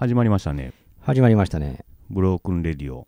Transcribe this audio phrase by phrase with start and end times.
[0.00, 0.72] 始まりましたね。
[1.02, 1.84] 始まりましたね。
[2.08, 3.06] ブロークンレディオ。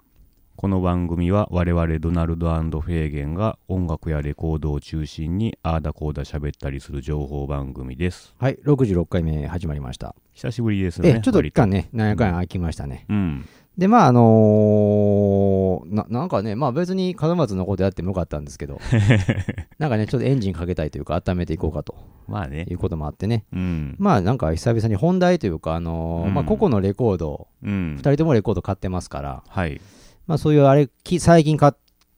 [0.57, 8.35] この番組は我々ドナルドフェーゲンが音楽やレコードを中心にあーだこーだ喋ったりする情報番組です。
[8.39, 10.15] はい、66回目始まりました。
[10.35, 11.15] 久しぶりですね。
[11.17, 13.07] え、ちょっと割一旦ね、何やか空きましたね。
[13.09, 13.49] うん。
[13.79, 18.81] で、まあ、あのーな、なんかね、まあ別に門松のことやってもよかったんですけど、
[19.79, 21.95] なんかね、ちょっとエンジンかけたいというか、温めていこうかと
[22.29, 22.75] まあねい。
[22.75, 23.45] うこともあってね。
[23.53, 23.97] うん。
[23.99, 28.01] まあなんか久々に本題というか、あのーうんまあ個々のレコード、うん二。
[28.03, 29.81] 人ともレコード買ってますから、はい。
[30.27, 31.73] まあそういうあれ、き最近買っ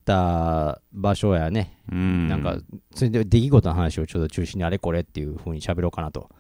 [0.05, 2.29] た場所やね、うん。
[2.29, 2.59] なんか、
[2.95, 6.31] それで出来事の話をちょっと中心にあれこれっていう風に喋ろうかなと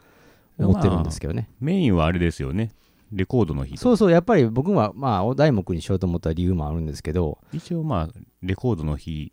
[0.59, 1.51] 思ってるんですけどね。
[1.61, 2.73] メインはあれですよね。
[3.15, 3.77] レコードの日。
[3.77, 9.33] そうそう、やっぱり僕は、まあ、お題目にしようと思った理由もあるんですけど、一応まあ、レコードの日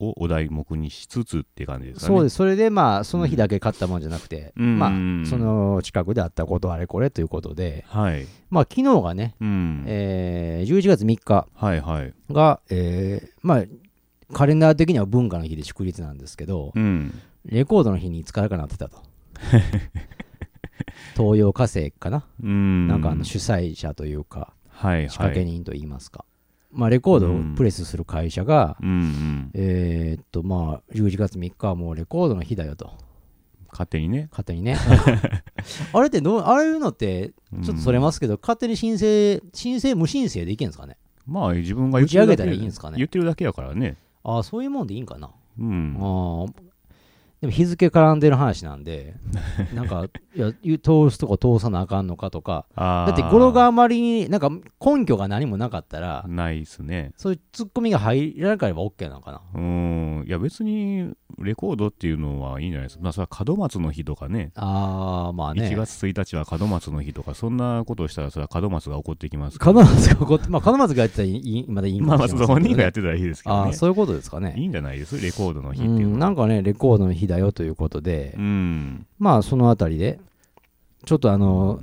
[0.00, 2.08] をお題目にしつつって感じですかね。
[2.08, 8.26] そうです、それでまあ、その日だけ買ったもんじゃなくて、うんまうんあ、その近くであったことあれこれということで、はい。
[8.50, 9.84] まあ、昨日がね、うん。
[9.86, 12.12] えー11月3日はいはい。
[12.30, 13.64] が、えーまあ、
[14.32, 17.14] カレンダー的には文化の日で祝日なんですけど、うん。
[17.44, 18.98] レコードの日に使えるかなってたと。
[21.16, 22.88] 東洋火星かな、うん。
[22.88, 25.10] なんかあの主催者というか、はいはい。
[25.10, 26.24] 仕掛け人といいますか。
[26.72, 29.50] まあ、レコードをプレスする会社が、うんうん。
[29.54, 32.90] えーっと、まあ、11月3日はもうレコードの日だよと。
[33.70, 34.28] 勝手にね。
[34.30, 34.76] 勝手にね。
[35.92, 40.96] あれってどう、ああいうのって、ちょっとそれますけど、勝手に申請、申請、無申請でいけんですかね？
[41.26, 42.98] まあ自分が言ってるだけ打ち上げたらいいんですかね？
[42.98, 43.96] 言ってるだけやからね。
[44.22, 45.30] ああ、そういうもんでいいんかな？
[45.58, 45.96] うん。
[46.00, 46.63] ああ。
[47.44, 49.16] でも日付絡んでる話なんで、
[49.74, 54.48] なんか、いや、通すとこ通さなあかんのかとか、だって語呂があまりに、なんか
[54.82, 57.12] 根拠が何もなかったら、ないっすね。
[57.18, 59.42] そういうツッコミが入らなければ OK なのかな。
[59.54, 60.24] うん。
[60.26, 63.02] いや別にレコードっていうのはいいんじゃないですか。
[63.02, 64.52] まあそれは門松の日とかね。
[64.54, 65.68] ああ、まあね。
[65.68, 73.72] 1月1日は門松の日とか、そんなことをしたらそれは門松が怒ってきます門松が怒って、まあ、門松がやってたらいいまだいいんまあまあ、本人がやってたらいいですけどああ、ね。
[73.74, 74.54] そういうことですかね。
[74.56, 75.20] いいんじゃないです？
[75.20, 76.16] レコードの日うっていうのは。
[76.16, 79.06] ん、なんかね、レコードの日だよということで、うん。
[79.18, 80.18] まあ、そのあたりで、
[81.04, 81.80] ちょっとあの、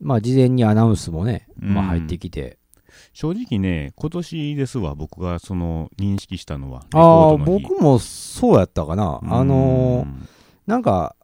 [0.00, 2.58] まあ、事前にアナウンスもね、まあ、うん入ってきて、
[3.12, 6.80] 正直ね、今年ですわ、僕がその認識したのは。
[6.80, 9.20] レああ、僕もそうやったかな。
[9.22, 10.28] あのーうん
[10.66, 11.14] なんか、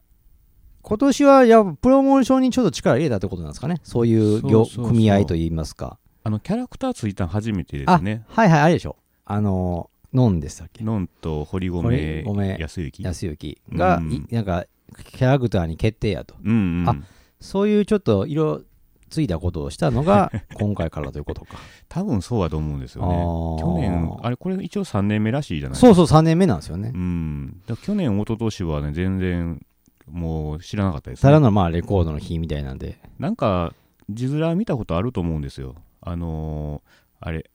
[0.81, 3.79] 今年はやっぱプロモーションにちょっと力入れたってことなんですかね。
[3.83, 5.97] そういう業組合といいますか。
[6.23, 8.23] あの、キャラクターついたの初めてであすね。
[8.27, 8.95] はいはい、あれでしょ。
[9.25, 10.83] あのー、ノンでしたっけ？
[10.83, 13.03] のんと堀堀米米康之。
[13.03, 14.65] 安幸が、うんいなんか、
[15.11, 16.35] キャラクターに決定やと。
[16.43, 16.89] うんうん。
[16.89, 16.95] あ
[17.39, 18.61] そういうちょっと色
[19.09, 21.57] ついたことをしたのが 今回からということか。
[21.89, 23.15] 多分そうだと思うんですよあね。
[23.15, 26.97] ー去年、あれ、これ一応3年目らしいじゃないそうそう、3年目なんですよねう。
[26.97, 27.61] ん。
[27.83, 29.65] 去年、一昨年はね、全然、
[30.09, 31.43] もう知らなかったですただね。
[31.45, 32.99] のまあレコードの日みたいなんで。
[33.19, 33.73] なんか、
[34.09, 35.75] 字面見たことあると思うんですよ。
[36.01, 37.49] あのーあれ、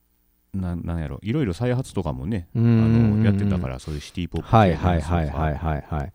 [0.60, 6.12] ななんやろ、いろいろ再発とかもね、ああのやってたから、そういうシティポップ系のはいはいはいはいはいはい。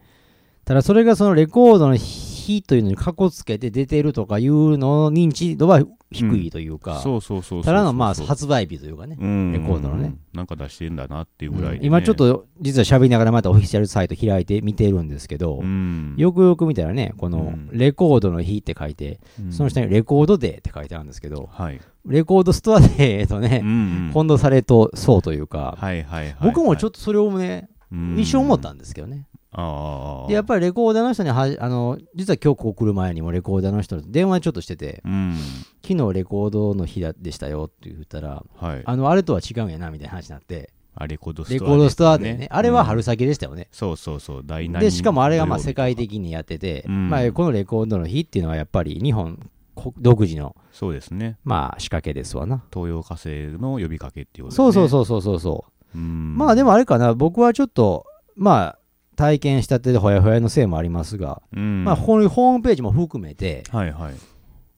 [0.65, 1.95] ただそれがそのレコードの
[2.43, 5.81] 日というのにかこつけて出てるとかいうのの認知度は
[6.11, 7.63] 低いというか、そうそうそう。
[7.63, 9.17] ただのまあ発売日というかね。
[9.19, 10.15] うんレコードのね。
[10.33, 21.79] なんか出してんだなっていうぐらいでね、今ちょっと実は喋りながらまたオフィシャルサイト開いて見てるんですけど、うん、よくよく見たらね、このうんレコードの日って書いて、うんその下にレコードデーって書いてあるんですけど、はい。
[22.05, 23.65] レコードストアデーとうね、ん
[24.07, 26.35] うん混同されとそうというか、はいはいはい。
[26.41, 29.27] 僕もちょっっとそれをね、と一瞬思ったんですけどね。
[29.53, 30.27] ああ。
[30.27, 35.37] で、やっぱりレコーダーの人には、あの、実は今日ここ来る前にもレコーダーの人と電話ちょっとしてて、うん。
[35.85, 38.81] 昨日レコードの日だでしたよって言ったら、はい。
[38.85, 43.67] あの、あれとは違うんやなみたいな話になって、あレコードストア、レコードストアでね、あれは春うん先でしたよね。
[43.71, 44.41] そうそうそう。
[44.45, 51.37] 第何で、しかもあれがまあ世界的にやってて、うんまあこのレコードの日っていうのはやっぱり日本こ独自のそうですね。
[51.43, 52.63] まあ仕掛けですわな。
[52.71, 54.65] 東洋火星の呼びかけっていうことですね。
[54.65, 55.65] そうそうそうそうそうそ
[55.95, 55.97] う。
[55.97, 56.01] う。
[56.01, 58.79] ん、まあでもあれかな、僕はちょっと、まあ
[59.16, 64.13] 体験したてでほやほやのせいもありますが、うん、まあこういうホームページも含めて、はいはい。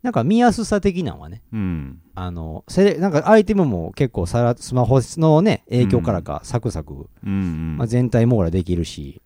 [0.05, 1.99] なんか見やすさ的なのはね、うん。
[2.13, 6.97] あの、セレなんかアイテムも結構さらスマホのね、影響からかサクサク、う
[7.27, 7.77] ん、うん。
[7.77, 9.19] まあ、全体網羅できるし、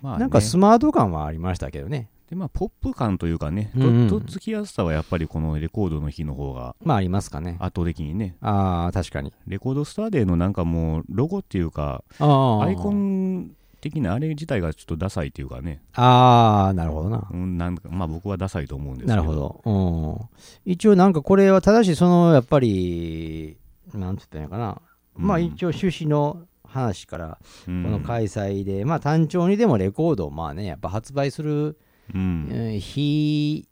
[0.00, 2.08] まあねなんかスマート感はありましたけどね。
[2.30, 7.56] で、まあ、ポップ感というかね、うんうんととっつきやすさはやっぱりこのレコードの日の方がまあありますかね。
[7.60, 9.34] 圧倒的にね、ああ、確かに。
[9.46, 13.50] レコードスターデーのなんかもう、ロゴっていうか、あアイコン
[13.80, 17.28] 的なあれ自体がちょっとダサいっていうかね、ああ、なるほどな。
[17.30, 19.16] うん、なんかまあ僕はダサいと思うんですけど。
[19.16, 20.28] なるほど。
[20.66, 20.72] うん。
[20.72, 23.56] 一応なんかこれは正しい、その、やっぱり、
[23.94, 24.82] なんて言ったらいいのかな。
[25.16, 27.82] まあうん一応趣旨の話から、うん。
[27.82, 31.78] この開催で、まあ単調にでもレコードをまあね、やっぱ発売する
[32.14, 32.48] うん。
[32.50, 33.66] うん日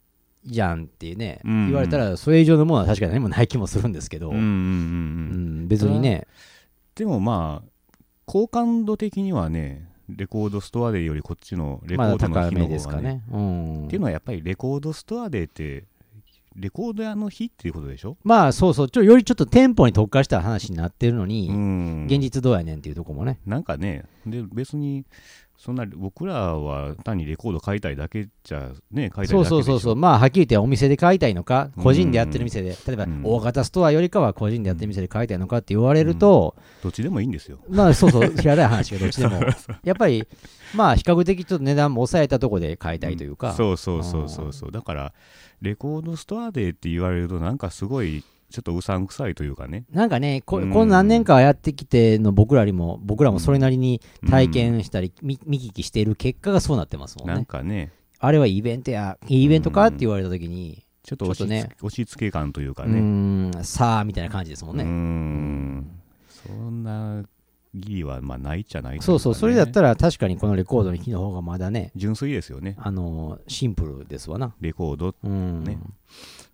[0.44, 6.26] じゃんっていうね、うんうん言われたら、それ以上のものは確かに何もない気もするんですけど、うんうんうんううんん別にね、
[6.94, 7.68] でもまあ
[8.24, 12.68] 好感度的にはねレコードストアデーよりこっちのレコードの日の方がね。
[12.68, 13.22] ですかね。
[13.30, 13.84] うん。
[13.86, 15.84] っていうのはやっぱりレコードストアデーって
[16.56, 18.16] レコード屋の日っていうことでしょ？
[18.24, 22.06] まあそうそう、ちょよりちょっと店舗に特化した話になってるのに、うん。
[22.06, 23.38] 現実どうやねんっていうとこもね。
[23.46, 25.04] なんかねで別に
[25.58, 33.22] そんな僕らは単にレコード買いたいだけじゃね買いたいそうそうそうそう、まあはっきり言ってお店で買いたいのか、個人でやってる店で、例えばうん。
[33.24, 37.58] 大型ストアよりかは個人でやってる店で買いたいのかって言われると、どっちでもいいんですよ。
[37.68, 39.40] まあそうそう、平たい話がどっちでも、
[39.82, 40.24] やっぱり、
[40.76, 44.70] まあ比較的ちょっと値段も抑えたとこで買いたいというか、そうそうそうそうそう。
[44.70, 45.12] だから
[45.60, 49.84] レコードストアデーって言われるとなんかすごいちょっとうさんくさいというかね。
[49.90, 50.70] なんかねこ、うん。
[50.70, 57.44] この何年かやってきての僕らにも、僕らもそれなりに体験したり、見見聞きしている結果がそうなってますもんなんね。
[57.44, 57.92] かね。
[58.18, 64.84] あれはイベントや、いいイベントかって言われたときに、ちょっと押しね押し付け感というかうねさあみたいな感じですもんね。
[64.84, 65.90] ん。
[66.28, 67.22] そんな
[67.74, 69.00] 義理はまあないっちゃないね。
[69.02, 72.76] そうそう、それだったら確かにこのレコードの日の方がまだね、純粋ですよね。
[72.78, 74.54] あのシンプルですわな。
[74.60, 75.64] レコードうん。
[75.64, 75.78] ね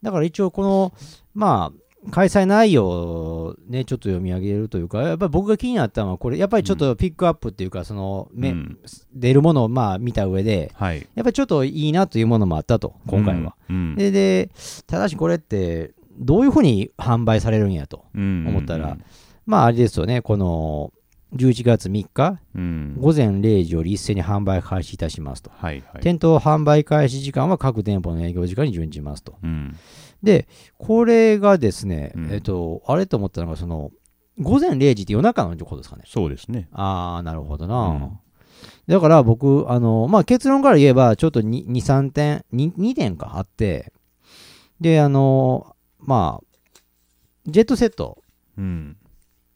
[0.02, 0.93] だから一応この、
[1.35, 8.79] まあ、開催内容をね、ちょっと読み上げるというか、やっぱり僕が気になったのは、これ、やっぱりちょっとピックアップっていうか、その、めうん。
[9.15, 10.99] 出るものをまあ見た上で、はい。
[11.15, 13.56] やっぱりちょっといいなというものもあったと、今回は。
[13.69, 14.51] うんで、で、
[14.87, 18.97] ただしこれって、どういうふうに販売されるんやとうん思ったら、
[19.47, 20.93] まああれですよね、この、
[21.35, 22.97] 11月3日、うん。
[22.99, 25.50] 午前0時より一斉に販売開始いたしますと。
[25.55, 26.03] はいはい。
[26.03, 29.37] 店頭販売開始時間は各店舗の営業時間に準じますと。
[29.43, 29.77] うん
[30.25, 30.49] で、
[30.79, 32.32] これがですね、うん。
[32.32, 33.91] えっと、あれと思ったのが、その、
[34.38, 36.03] 午前0時って夜中のことですかね。
[36.06, 36.69] そうですね。
[36.73, 37.87] あー、なるほどな。
[37.87, 38.19] うん。
[38.88, 43.93] だから僕、あの、まあ、結論から言えば、ちょっと2、2 3点2、2点かあって、
[44.81, 46.81] で、あの、まあ、
[47.47, 48.23] ジェットセット、
[48.59, 48.97] うん。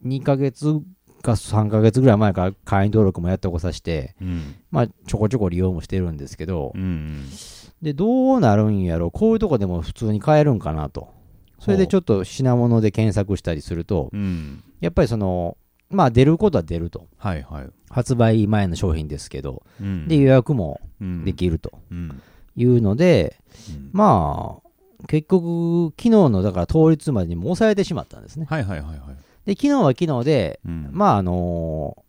[0.05, 0.79] 2ヶ月
[1.21, 4.55] か3ヶ月ぐらい前から会員登録もやっておこさせて、うん。
[4.71, 7.25] まあ、ちょこちょこ利用もしてるんですけど、うん
[7.81, 11.09] で、どうなるんやろ、こういうとこでも普通に買えるんかなと。
[11.59, 14.63] それでちょっと品物で検索したりすると、うん。
[14.79, 15.57] やっぱりその、
[15.89, 17.07] まあ出ることは出ると。
[17.17, 17.69] はいはい。
[17.89, 20.07] 発売前の商品ですけど、うん。
[20.07, 21.25] で、予約もうん。
[21.25, 21.71] できると。
[21.91, 22.21] うん。
[22.55, 23.37] いうので、
[23.69, 23.89] うん。
[23.93, 28.45] まあ、結局、昨日のだから当日までにも抑えてしまったんですね。
[28.49, 28.99] はいはいはいはい。
[29.45, 30.89] で、昨日は昨日で、うん。
[30.91, 32.03] まあ、あの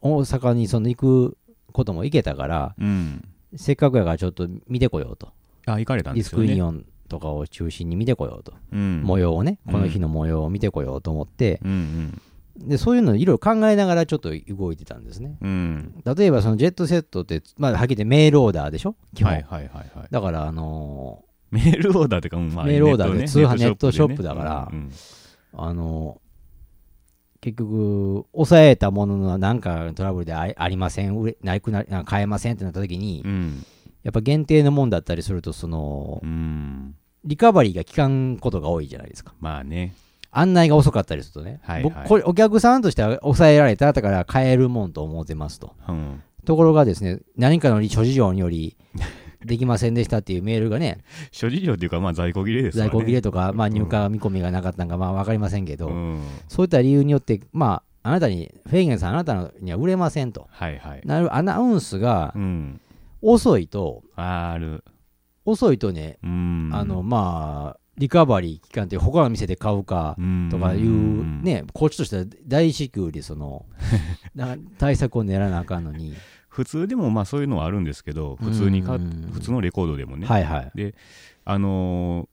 [0.00, 1.36] 大阪にその行く
[1.72, 5.30] ことも行けたから、うんせっかくやからちょっと見てこようと。
[5.66, 6.46] あ行かれたんディスですよね。
[6.46, 8.52] クユニオンとかを中心に見てこようと。
[8.72, 9.02] うん。
[9.02, 12.20] 模様をね、うんこの日の模様を見てこようと思って、うん。
[12.58, 15.36] でそういうのいろいろ考えながらちょっと動いてたんですね。
[15.40, 16.02] うん。
[16.06, 18.94] うん例えばそのジェットセットって、まあ、はっきり言ってメールオーダーでしょ？
[19.14, 19.32] 基本。
[19.32, 20.08] はいはいはいはい。
[20.10, 23.64] だから、あのメールオーダーってか、うんまあ、メールオーダーで通販ね。
[23.66, 26.27] ネットショップだからうんーあのー
[27.40, 33.64] 結局、抑えたもののなんかのトラブルであありません、売れなくなな買えませんってなった時に、うん
[34.04, 36.94] やっぱ限定のもんだったりすると、そのう、ん
[37.24, 39.34] リカバリーが効かんことが多いじゃないですか。
[39.40, 39.94] まあね
[40.30, 41.60] 案内が遅かったりするとね。
[41.62, 45.74] はいはい僕、これお客さんとしては抑えられた、だから買えるもんと思ってますと。
[45.88, 48.74] うんところがですね、何かの諸事情により、
[49.44, 50.98] できませんでしたっていうメールがね、
[51.30, 53.00] 諸事情っていうか、まあ、在庫切れですわ在ね。
[53.00, 56.22] 庫切れとか、まあ、入荷見込みがなかったのか、まあ、わかりませんけど、うん。
[56.48, 60.48] そういった理由によって、まあ、あなたに、フェイゲンさん、あなたには売れませんと。
[60.50, 61.02] はいはい。
[61.04, 62.80] なるアナウンスがうん。
[63.22, 64.84] 遅いと、ある。
[65.44, 66.70] 遅いとね、うん。
[66.72, 70.48] あの、まあ、リカバリー期間って他の店で買うかうん。
[70.50, 73.66] とかいう、ね、こっちとしては大至急でその、
[74.34, 76.14] な対策を練らなあかんのに、
[76.58, 80.94] 普通でもまあそういうのはあるんですけど普通にかうん普通のレコードでもね、はいはい。
[81.44, 82.28] あのー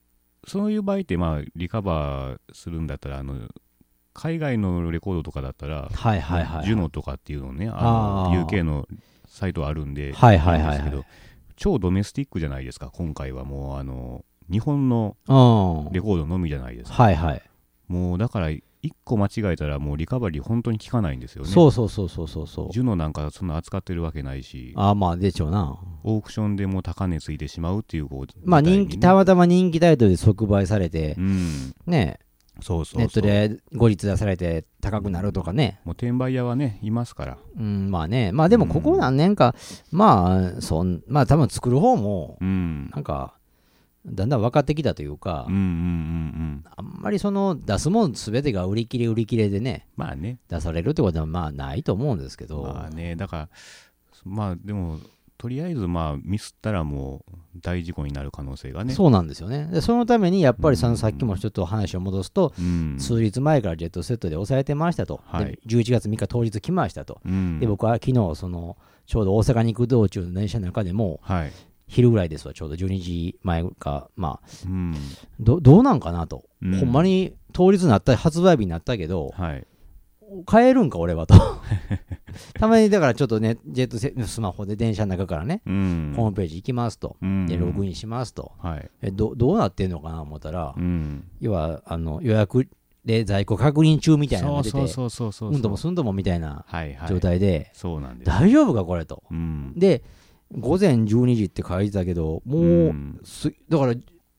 [0.48, 3.48] そういう場合ってまあリカバーするんだったらあの
[4.14, 6.64] 海外のレコードとかだったら、はいはいはい。
[6.64, 8.88] ジュノとかっていうのねあの UK の
[9.28, 11.04] サイトあるんで、はいはいはいはいいんですけど
[11.54, 15.92] 超ドメスティックじゃないですか今回はもうあの日本のうん。
[15.92, 17.42] レコードのみじゃないですか、はいはい。
[17.86, 18.48] もうだから
[18.82, 21.50] 1個間違えたらもうリカバリー本当に効かないんですよね。
[21.50, 22.72] そうそうそうそうそうそう。
[22.72, 24.72] ジュノなんかそんな扱ってるわけないし。
[24.76, 25.78] ああ、まあ、でしょうな。
[26.04, 31.74] オークションでもう高値ついてしまうっていうこうまあ、人気、たまたま人気タイトルで即売されてう、ん。
[31.86, 32.18] ね、
[32.62, 33.00] そうそうそう。
[33.00, 35.80] ネットで後日出されて高くなるとかね。
[35.84, 37.38] もう転売屋はねいますから。
[37.58, 38.32] うん、まあね。
[38.32, 39.54] まあでも、ここ何年か、
[39.90, 42.90] まあ、そん、まあ多分作る方も、うん。
[42.94, 43.35] なんか、
[44.06, 46.64] だんだん分かってきたというかうんうんうんう、ん。
[46.76, 50.38] あんまりその出すもん全てが売り切れ売り切れでね、まあね。
[50.48, 53.16] 出されるってことはまあないと思うんですけど、まあね。
[53.16, 53.48] だから
[54.24, 54.98] まあでも
[55.38, 58.94] とりあえずまあミスったらもう大事故になる可能性がね。
[58.94, 59.68] そうなんですよね。
[59.70, 60.92] でそのためにやっぱりそうん。
[60.92, 62.96] のさっきもちょっと話を戻すと、うん。
[62.98, 65.44] 数日前からジェットセットで抑えてましたと、はい。
[65.44, 67.60] で11月3日当日来ましたと、うん。
[67.60, 71.52] で僕は昨日そのちょうど大阪に行く道中の電車の中でもはい
[71.86, 72.74] 昼ぐらいですわちょうど。
[72.74, 74.94] 12時前かまあうん。
[75.40, 76.78] どどうなんかなと、うん。
[76.80, 79.66] ほんまに当日になった発売日になったけどはい。
[80.44, 81.34] 買えるんか俺はと。
[82.54, 86.12] たまにだからちょっとねジェットセスマホで電車の中からね、うん。
[86.16, 87.46] ホームページ行きますとうん。
[87.46, 88.52] でログインしますと。
[88.58, 88.90] はい。
[89.02, 91.24] えどどうなってんのかな思ったら、うん。
[91.40, 92.68] 要はあの予約
[93.04, 95.52] で在庫確認中みたいなのが出てそうそうそうそうそう。
[95.52, 96.66] うんともすんともみたいな
[97.08, 97.72] 状態で、
[98.24, 99.22] 大丈夫かこれと。
[99.30, 99.72] うん。
[99.76, 100.02] で
[100.52, 103.20] 午前12時って書いてたけどもう、うん。
[103.24, 103.94] すだから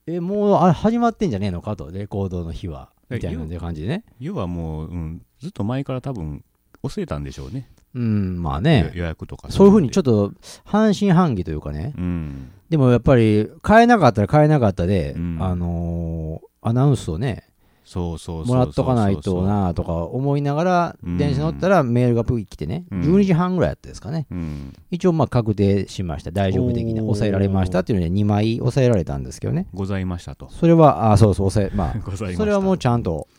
[0.05, 1.91] えもうあ始まってんじゃねえのかと。
[1.91, 2.89] レコードの日は。
[3.09, 4.03] えみたいな感じでね。
[4.19, 6.43] 要はもう、うん、ずっと前から多分
[6.83, 7.69] 忘れたんでしょうね。
[7.93, 8.91] うんまあね。
[8.95, 9.49] 予約とか。
[9.51, 10.33] そういうふうにちょっっと
[10.65, 11.93] 半信半疑というかね。
[11.95, 12.51] とうん。
[12.69, 15.37] でもやっぱり買えなかったら買えなかったで、うん。
[15.41, 17.46] あのーアナウンスをね
[17.87, 21.17] そうそうもらっとかないとなとか思いながらうん。
[21.17, 23.01] 電車乗ったらメールがプイ来てね、うん。
[23.01, 24.27] 12時半ぐらいやったですかね。
[24.29, 24.73] うん。
[24.91, 26.31] 一応まあ確定しました。
[26.31, 29.67] 大丈夫的に抑えられましたっていうので2枚抑えられたんですけどね。
[29.73, 30.49] ございましたと。
[30.49, 33.29] それはあそうそう抑えまあ それはもうちゃんと。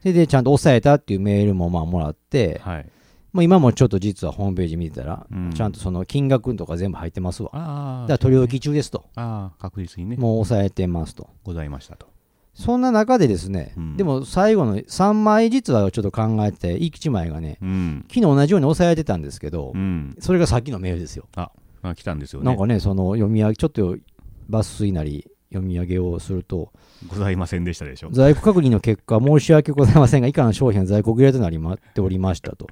[0.00, 2.60] それでちゃんと抑えたっていうメールもまあもらって。
[2.64, 2.86] はい。
[3.32, 5.52] もう今もちょっと実はホームページ見てたら、うん。
[5.52, 7.50] ちゃんとその金額とか全部入ってますわ。
[7.52, 9.04] だから取り置き中ですと。
[9.14, 10.16] ああ確実にね。
[10.16, 11.28] もう抑えてますと。
[11.44, 12.15] ございましたと
[12.56, 13.96] そんな中でですね、うん。
[13.96, 18.04] でも最後の3枚実はちょっと考えてて1枚がねうん。
[18.08, 20.16] 昨日同じように抑えてたんですけど、うん。
[20.18, 21.28] それがさっきのメールですよ。
[21.36, 21.50] あ
[21.94, 22.46] 来たんですよね。
[22.46, 23.96] なんかねその読み上げちょっと
[24.50, 26.72] 抜粋なり読み上げをすると
[27.06, 28.10] ございませんでしたでしょ。
[28.10, 32.66] 在庫確認の結果申し訳ございませんが以下の商品は在庫切れとなりまっておりましたと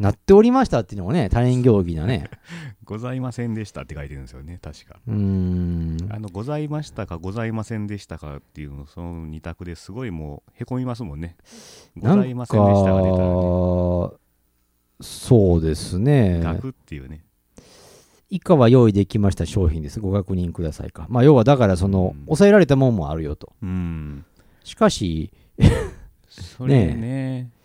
[0.00, 2.30] なっておりましたっていうのもね他人行儀なね。
[2.84, 4.98] ございませんでしたって書いてるんですよね確か。
[5.06, 5.98] うーん。
[6.10, 11.36] あのございましたかございませんでしたかっていうのその二択ですごいもうへこみますもんね。
[11.96, 13.32] ございませんでしたが出たらね。
[13.34, 14.12] か
[15.02, 16.40] そうですね。
[16.42, 17.24] 額っていうね。
[18.30, 20.00] 以下は用意できました商品です。
[20.00, 21.06] ご確認くださいか。
[21.10, 22.24] まあ要はだからその、うん。
[22.24, 23.52] 抑えられたもんもあるよと。
[23.62, 24.24] うん。
[24.64, 25.32] しかし
[26.30, 27.50] それね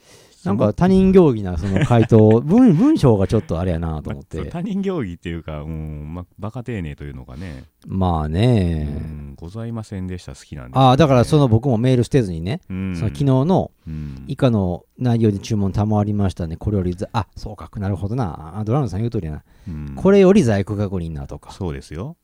[0.45, 10.33] なんか他人行儀なその回答 文文章がちょっとあれやなと思って、まあ他人行儀っていうか、うんま、バカ丁寧というのがね、まあうね、ん、ございませんでした。
[10.33, 14.23] 好きなんでね、ああだからその僕もメール捨てずにね、うん、その昨日のうん。
[14.27, 16.57] 以下の内容で注文賜りましたね。
[16.57, 18.57] これよりざあそうかなるほどな。
[18.57, 19.93] あドラムさん言う通りやな、うん。
[19.95, 21.51] これより在庫確認なとか。
[21.51, 22.17] そうですよ。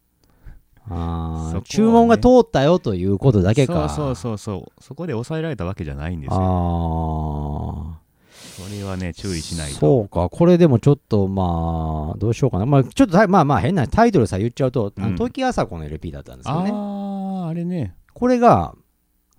[0.90, 1.60] あね。
[1.60, 3.90] ー注文が通ったよということだけか。
[3.90, 4.84] そうそうそうそう。
[4.84, 6.38] そこで抑えられたわけじゃないんですよ。
[6.42, 8.00] あ
[8.51, 9.79] それはね注意しあないと。
[9.79, 10.29] そうか。
[10.29, 12.65] これでもちょっとまあどうしようかな。
[12.65, 16.72] まあちょっとたまあまあ変なタイトルさ言っちゃうと、あのうん時あさこの LP だったんですよね。
[16.74, 17.96] あああれね。
[18.13, 18.75] これが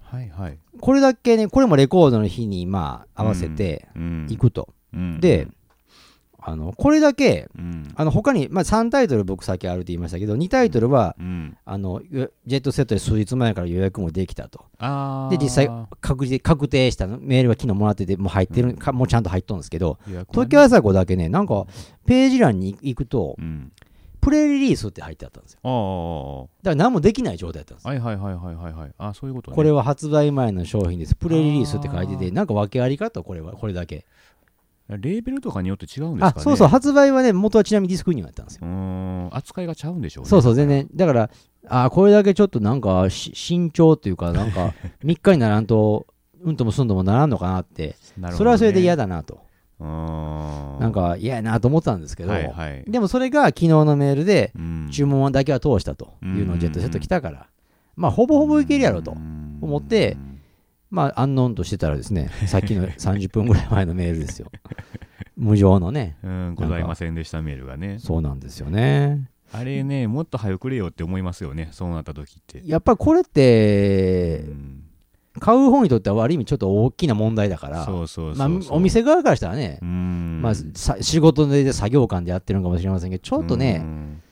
[0.03, 5.21] はいはい、これだけねこれもレコードの日にまあ合わせてうん、いくと、うん。
[5.21, 5.49] で
[6.45, 7.93] あのこれだけうん。
[7.95, 14.65] あの他に、まあ、3タイトル僕さっきあるって言いましたけど2タイトルはうん、あのジェットセットで数日前から予約もできたと。
[15.31, 15.71] で実際
[16.01, 17.19] 確実確定したの。
[17.21, 20.25] メールが昨日もらっててもう入ってる、かもうちゃんと入っとるんですけどね。
[20.31, 21.67] 東京朝子だけねなんか
[22.07, 23.73] ページ欄に行くとうん。
[24.23, 26.49] プレリリースって入ってあったんですよ。
[26.63, 28.93] だから何もできない状態だったんですはいはいはいはいはいはい。
[28.97, 29.57] あそういうことね。
[29.57, 31.17] これは発売前の商品です。
[31.17, 34.07] プレリリースって書いててなんか訳ありかとこれはこれだけ
[34.89, 36.33] レーベルとかによって違うんですかね。
[36.37, 36.69] あそうそう。
[36.69, 38.61] 発売はね元はちなみにディスクユニオンやったんですよ。
[38.63, 39.29] うーん。
[39.33, 40.31] 扱いがちゃうんでしょうね。
[40.31, 40.55] そうそう。
[40.55, 40.89] 全然。
[40.95, 41.31] だから
[41.69, 44.75] あーこれだけちょっとなんかし慎重っていうかなんか
[45.05, 46.07] 3日にならんと
[46.43, 47.83] うんともすんともならんのかなって。
[47.87, 48.37] なるほどね。
[48.39, 49.41] それはそれで嫌だなと。
[49.81, 50.81] うーん。
[50.81, 52.85] なんか嫌やなと思ったんですけど、はいはい。
[52.87, 54.89] でもそれが昨日のメールでうん。
[54.91, 57.47] 注文だけは通したというのをジェットセット来たから、
[57.97, 59.13] まあほぼほぼいけるやろと、
[59.61, 60.17] 思って
[60.93, 64.53] まあアンノーンとしてたらですね さっきの30分ぐらい前のメールですよ。
[65.37, 66.17] 無情のね。
[66.23, 67.99] うんございませんでしたメールがね。
[67.99, 69.29] そうなんですよね。
[69.55, 72.63] あれねもっと早くれよって思いますよねそうなった時って。
[72.65, 74.79] やっぱりこれってうん。
[75.41, 78.63] 買う方にとってはある意味ちょっと大きな問題だからそうそうまあ、そう。
[78.63, 80.41] そうお店側からしたらね、うん。
[80.43, 84.23] まあ、さ仕事で作業感でやってるのかもしれませんけどちょっとね、うん。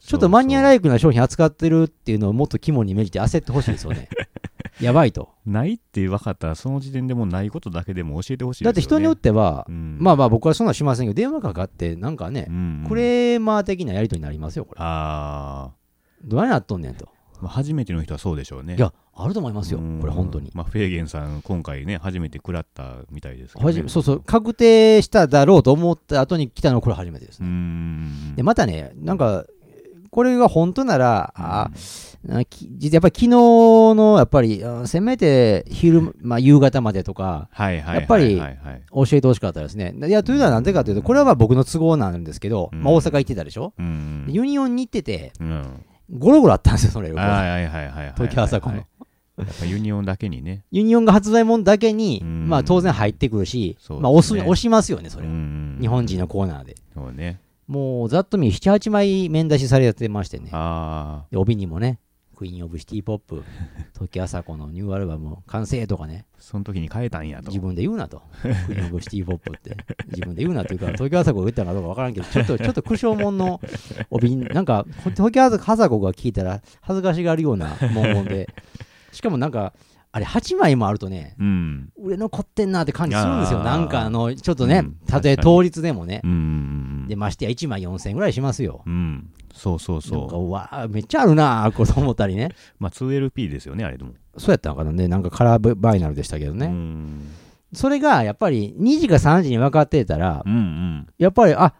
[0.00, 4.08] ちょっとマニアライイクな商品扱ってるっていうのをもっと肝に銘じて焦ってほしいですよね
[4.80, 15.70] やばいとないって分かったらその時点でもうないことだけでも教えてほしいねだって人によっては、うんまあまあ僕はそんなしませんけど電話かかってなんかねう、んクレーマー的なやり取りになりますよこれあ
[16.24, 17.08] どうやなっとんねんと
[17.40, 18.76] まあ、初めての人はそうでしょうね。
[18.76, 20.50] いや、あると思いますようん、これ本当に。
[20.54, 23.88] まあ、フェーゲンさん、今回ね、初めて食らったみたいですけど、ね。
[23.88, 27.48] そうそう、確定しただろうと思った後に来たのはこれ初めてですね。
[27.48, 28.36] ん。
[28.36, 29.46] で、またね、なんか、
[30.10, 31.70] これが本当なら、あ
[32.22, 32.40] 実は
[32.92, 39.94] やっぱり昨日の、やっぱり、あせめて昼、まあ夕方までとか、やっぱり教えてほしかったですね。
[40.06, 43.72] いや、というのはなんでかというと、これはまあ僕の都合なんですけど、うんまあ大阪行ってたでしょ？
[43.78, 45.84] うんユニオンに行ってて、うん。
[46.18, 47.22] ゴロゴロあったんですよ、それが。
[47.22, 48.12] はいはいはいはいはい。
[48.16, 48.82] 土岐麻子のや
[49.44, 50.64] っぱユニオンだけにね。
[50.72, 55.26] ユニオンが発売元だけに、うんまあ当然入ってくるし、まあ押す、押しますよね、それ。
[55.26, 56.74] うん日本人のコーナーで。
[56.92, 57.40] そうね。
[57.70, 60.50] もうざっと見7、8枚面出しされてましてね。
[60.50, 62.00] あで帯にもね、
[62.36, 63.44] クイーン・オブ・シティ・ポップ、
[63.96, 67.46] 土岐麻子のニューアルバム完成とかね、あ、その時に変えたんやと。
[67.46, 68.22] 自分で言うなと。
[68.42, 69.76] クイーン・オブ・シティ・ポップって。
[70.08, 73.60] 自分で言うなというか、 土岐麻子が言ったのかどうかわからんけど、ちょっと、ちょっと苦笑もんの
[74.10, 78.48] 帯に、なんか、東京朝子が聞いたら恥ずかしがるような文言で、
[79.12, 79.74] しかもなんか、
[80.12, 81.92] あれ8枚もあるとね、うん。
[81.96, 83.60] 売れ残ってんなって感じするんですよ。
[83.62, 86.26] なんかあの、ちょっとねうん、たとえ当日でもねう。
[86.28, 87.06] ん。
[87.08, 88.82] で、ましてや1枚4000円ぐらいしますよ。
[88.86, 89.30] うん。
[89.52, 90.46] そうそうなんか、そう。
[90.46, 92.50] うわーめっちゃあるなー、こうと思ったりね。
[92.80, 94.12] まあ 2LP ですよね、あれでも。
[94.36, 95.06] そうやったのかなね。
[95.06, 96.66] なんかカラーバイナルでしたけどうね。
[96.66, 97.20] ん。
[97.72, 101.72] それが、やっぱり2時か3時に分かってたらう、んやっぱり、あ、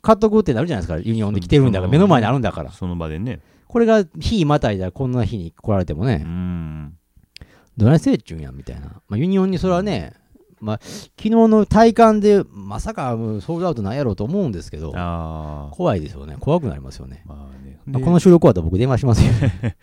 [0.00, 0.98] 買っとくってなるじゃないですか。
[1.06, 2.70] ユニオンで来てるんだから、うん目の前にあるんだから。
[2.70, 2.74] うん。
[2.74, 3.40] その場でね。
[3.68, 6.92] これが、日またいだらこんな日に来られてもうね、ん。
[7.76, 8.86] どないせいっちゅうんや、みたいな。
[9.08, 10.14] まあ、ユニオンにそれはね、
[10.60, 14.92] まあ、昨日の体感で、まさかうんソールドアウトないやろうと思うんですけど。
[15.72, 16.36] 怖いですよね。
[16.40, 17.22] 怖くなりますよね。
[17.26, 17.78] まあね。
[17.84, 19.30] まあ、でこの収録終わったら僕電話しますよ。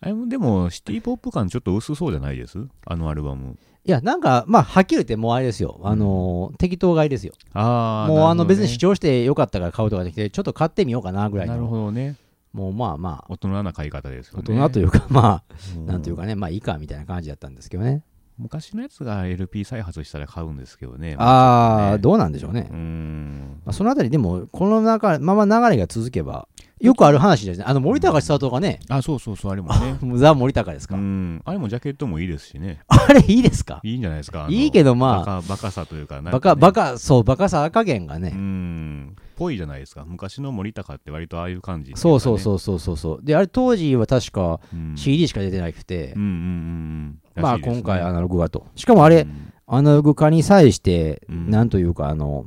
[0.00, 2.58] あれもでも、シティポップ感ちょっと薄そうじゃないです？
[2.86, 3.56] あのアルバム。
[3.84, 5.80] いや、なんか、まあ、はっきり言ってもうあれですよ。
[5.82, 7.32] あのー適当買いですよ。
[7.52, 8.08] ああ。
[8.08, 11.84] もう、あの、別に試聴してよかったから買うとかできて、ちょっと買ってみようかなぐらいなるほの。
[11.86, 12.16] どね。
[12.58, 14.58] もう、まあまあ、大人な買い方ですよ大ね。
[14.58, 18.02] 人というか、まあ、うんなんていうかね、まあいいかみたいな感じだったんですけどね。
[18.36, 21.16] 昔のやつが LP 再発したら買うんですけどね。
[21.18, 22.74] ああ、ねどうなんでしょうねう。
[22.74, 23.60] ん。
[23.64, 26.46] まあ、そのあたりでも、この中まま流れが続けば、
[26.80, 27.64] よくある話ですね。
[27.66, 29.98] あの、森高千里がね、あ、そうそうそう、あれもね。
[30.18, 30.94] ザ・森高ですうか。
[30.96, 31.42] ん。
[31.44, 32.78] あれもジャケットもいいですしね。
[32.86, 33.80] あれいいですか？
[33.82, 34.46] いいんじゃないですか。
[34.48, 38.97] いいけどまあ、バカ、バカさというか、ねバカ、バカ、そう、バカさ加減がうね、ん。
[39.38, 40.04] ぽいじゃないですか。
[40.04, 43.20] 昔の森高って割とああいう感じ、そうそうそうそうそうそう。
[43.22, 44.60] で、あれ当時は確か
[44.96, 47.42] CD しか出てなくてうん、うんうんうん。
[47.42, 48.66] まあ今回アナログ化と。
[48.74, 52.46] しかもあれ、うんアナログ化に際して、うんなんというか、あの、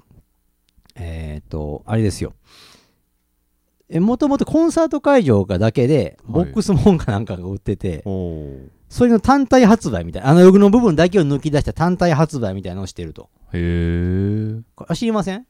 [0.96, 2.34] えっ、と、あれですよ。
[3.90, 13.30] えもともとコンサート会場がだけで、ボックスモンかなんかが売ってて、おーそれの単体発売みたいな、アナログの部分だけを抜き出した単体発売みたいなのをしてると。
[13.54, 14.60] へ
[14.90, 14.96] え。
[14.96, 15.46] 知りません？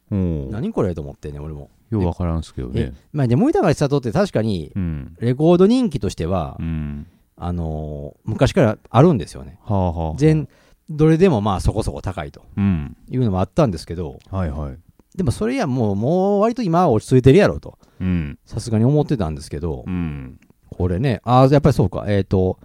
[0.52, 1.70] 何これと思ってね、俺も。
[1.90, 5.16] ようわからんすけどえね。、まあ、で、森高千里って確かに、うん。
[5.20, 7.06] レコード人気としては、うん。
[7.36, 9.60] あのー昔からあるんですよね。
[9.66, 10.14] はあはあ。
[10.18, 10.48] 全、
[10.90, 12.96] どれでもまあそこそこ高いとうん。
[13.10, 14.78] いうのもあったんですけど、はいはい。
[15.18, 18.40] でもそれやもう、もう割と今は落ち着いてるやろうと、うん。
[18.46, 20.40] さすがに思ってたんですけど、うん。
[20.70, 22.58] これね、ああ、やっぱりそうか、えっ、と、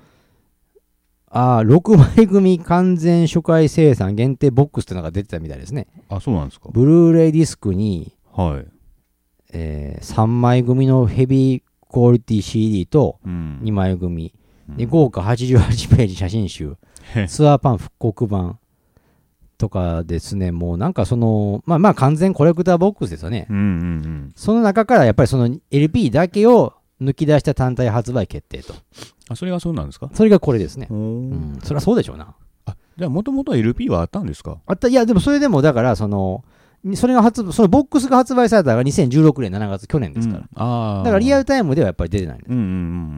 [1.37, 5.87] ああ、6枚組完全初回生産限定ボックスってのが出てたみたいですね。
[6.09, 6.71] あ、そうなんですか。
[6.73, 8.67] ブルーレイディスクに、はい。
[9.53, 13.61] え3枚組のヘビークオリティ CD とうん。
[13.63, 14.33] 2枚組、
[14.71, 16.77] でうん豪華88ページ写真集、
[17.29, 18.59] ツアーパン復刻版
[19.59, 23.47] とかですね、もうなんかその、まあまあ完全コレクターボックスですよね。
[23.51, 28.75] うんうんその中からやっぱりその LP だけを抜き出した単体発売決定と。
[29.29, 30.11] あ、それがそうなんですか？
[30.13, 30.87] それがこれですね。
[30.91, 31.01] おうー
[31.35, 32.35] ん、そりゃそうでしょうな。
[32.67, 34.59] あ、じゃあもともと LP はあったんですか？
[34.67, 36.45] あった、いや、でもそれでもだから、その、
[36.95, 40.41] それが発、そのボックスが発売されたのが2016年7月、去年ですから。
[40.41, 41.03] うんああ。
[41.03, 42.53] だからリアルタイムではやっぱり出てないんです。
[42.53, 42.67] うんうんう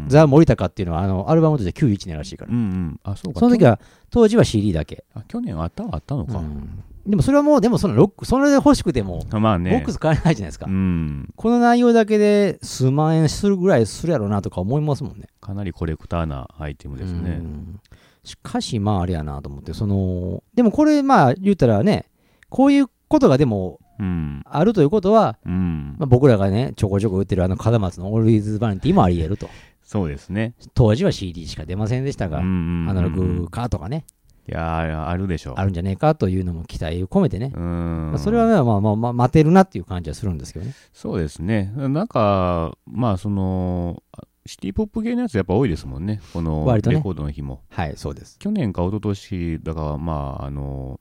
[0.06, 0.08] ん。
[0.08, 2.54] ザ・森高っていうのは、あの、アルバムとして91年らしいからう。
[2.54, 3.00] んうん。
[3.04, 3.40] あ、そうか。
[3.40, 3.78] その時は、
[4.10, 5.04] 当時は CD だけ。
[5.14, 6.38] あ、去年あったはあったのか。
[6.38, 9.70] うんでもそれはもう、でもそのロック、それで欲しくても、あまあね。
[9.70, 10.66] ボックス買えないじゃないですか。
[10.66, 11.28] うん。
[11.36, 15.26] この内容だけで数万円するぐらいするやろうなとか思いますもんね。
[15.40, 17.42] かなりコレクターなアイテムですねう。
[17.42, 17.80] ん
[18.24, 22.10] しかし、まああれやなと思って、その、でもこれ、まあ言ったらね、
[22.50, 24.42] こういうことがでもうん。
[24.44, 25.96] あるということは、うん。
[25.98, 29.48] まあ、僕らがね、ちょこちょこ売ってるあの門松のオールイズバニティもあり得ると。
[29.82, 30.54] そうですね。
[30.74, 34.04] 当時は CD しか出ませんでしたが、うんうんうんアナログ化とかね、
[34.48, 35.54] いやーあるでしょう。
[35.56, 37.52] あるんじゃねえかというのも期待を込めてね。
[37.54, 38.08] うん。
[38.12, 40.74] まあ、それはね、まあまあまあ、待てるなっていう感じはするんですけどね。
[40.94, 41.72] そうですね。
[41.76, 44.02] なんか、まあ、その、
[44.46, 46.22] シティポップ系のやつやっぱ多いですもんね。
[46.32, 47.60] このレコードの日も。
[47.68, 48.38] はい、そうです。
[48.38, 50.98] 去年か一昨年だから、まあ、あの、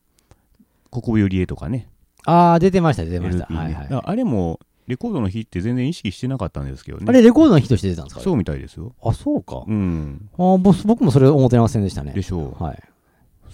[0.91, 1.88] 国分ゆりえとかね。
[2.25, 3.47] ああ、出てました、出てました。
[3.49, 7.05] ねはいはいあれも、レコードの日って全然意識してなかったんですけどね。
[7.07, 8.21] あれ、レコードの日として出たんですか？
[8.21, 8.93] そうみたいですよ。
[9.03, 9.63] あ、そうか。
[9.67, 10.29] うん。
[10.33, 12.21] あぼ僕もそれ思ってませんでしたねで。
[12.21, 12.63] しょう。
[12.63, 12.83] はい。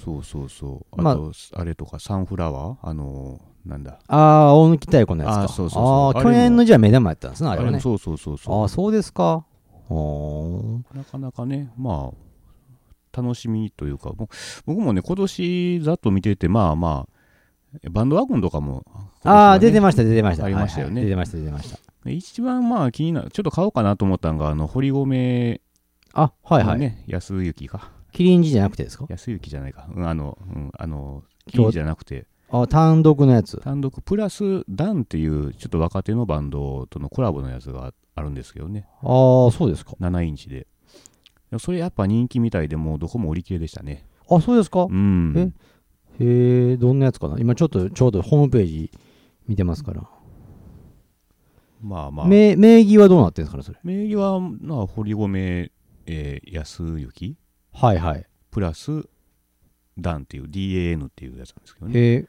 [0.04, 1.02] そうそうそう。
[1.02, 2.78] まああと、あれとか、サンフラワー？
[2.82, 4.00] あのー、なんだ？
[4.08, 4.18] あ
[4.50, 5.42] あ、大貫太鼓のやつか。
[5.44, 7.74] あーそうそうそうあ去年のじゃあ目玉やったんですね、あれはね。
[7.74, 8.62] もそうそうそうそう。
[8.62, 9.46] ああ、そうですか。
[9.90, 14.28] なかなかね、まあ、楽しみというか、ぼ
[14.66, 18.84] 僕もね、今年ざっと見てて、まあまあ、バンドワゴンとかも、
[19.24, 20.46] ああ、出てまました、出てました。
[20.46, 21.80] ありましたよねはいはい出てました、出てました。
[22.10, 25.62] 一番まあ気になる、ちょっと買おうかなと思ったのが、あの、堀米
[26.14, 26.74] あ、はいはい。
[26.74, 27.92] のね、安行か。
[28.14, 29.06] キリンジじゃなくてですか？
[29.10, 29.88] 安行じゃないか。
[29.94, 33.58] うん、あの、うん、あの、金じゃなくて、あ、単独のやつ。
[33.58, 39.94] 単独プラスダンっていう、ちょっと若手のバンドとのコラボのやつがあるんですけどね、ああ、そうですか。
[40.00, 40.68] 7インチで。
[41.60, 44.08] それやっぱ人気みたいで、もうどこも売り切れでしたね。
[44.30, 44.84] あ、そうですか？
[44.84, 44.88] う。
[44.90, 45.54] ん。
[46.20, 47.38] えへえ、どんなやつかな？
[47.40, 48.92] 今ちょっと、ちょうどホームページ
[49.48, 50.08] 見てますから。
[51.82, 52.28] まあまあ。
[52.28, 53.80] 名名義はどうなってるんですかね、それ？
[53.84, 55.72] 名義は、まあ、堀米、
[56.06, 57.36] えー、安行
[57.74, 58.26] はいはい。
[58.52, 59.08] プラス、
[59.98, 61.94] ダンっていう DAN っていうやつなんですけどね。
[61.96, 62.28] え。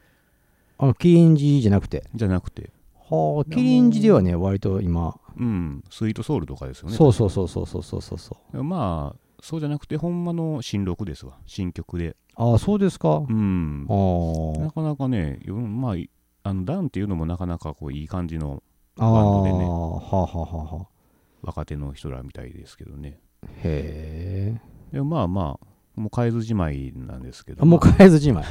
[0.79, 2.05] あ、キリンジじゃなくて？
[2.15, 2.71] じゃなくて。
[3.09, 5.19] はあ、キリンジではね、割と今。
[5.37, 6.97] うん、スイートソウルとかですよね。
[6.97, 11.39] そうそうそうそうそうそうそうまあ、そうじゃなくて、ほんまの新録ですわ。
[11.47, 12.17] 新曲で。
[12.37, 13.25] ああ、そうですか？
[13.29, 13.87] うん。
[13.89, 15.95] あなかなかね、まあ、
[16.45, 18.63] あのダンっていうのもなかなかこういい感じの
[18.97, 19.65] バンドでね。
[19.65, 20.87] はあはあはあ。
[21.43, 23.19] 若手の人らみたいですけどね。
[23.63, 24.61] へえ。
[24.93, 27.63] でもまあまあ、もう変えずじまいなんですけど。
[27.63, 28.45] あもう変えずじまい。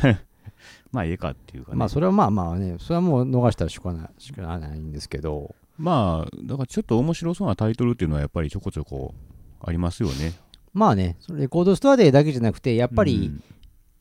[0.91, 1.78] まあ、ええかっていうかね。
[1.78, 5.56] まあ、それはまあまあね、それはもう逃したらしかない、しかないんですけど。
[5.78, 9.13] まあ、だからちょっと面白そうなタイトルっていうのはやっぱりちょこちょこ
[9.60, 10.34] ありますよね。
[10.74, 13.43] まあね、レコードストアデーだけじゃなくて、やっぱり、うん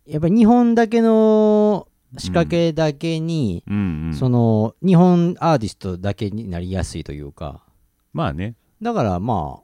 [0.07, 1.87] やっぱり日本だけの
[2.19, 7.63] 仕掛けだけに、うんうん、その日本アーティストだけになりやすいというか、
[8.13, 8.57] まあね。
[8.83, 9.61] だからま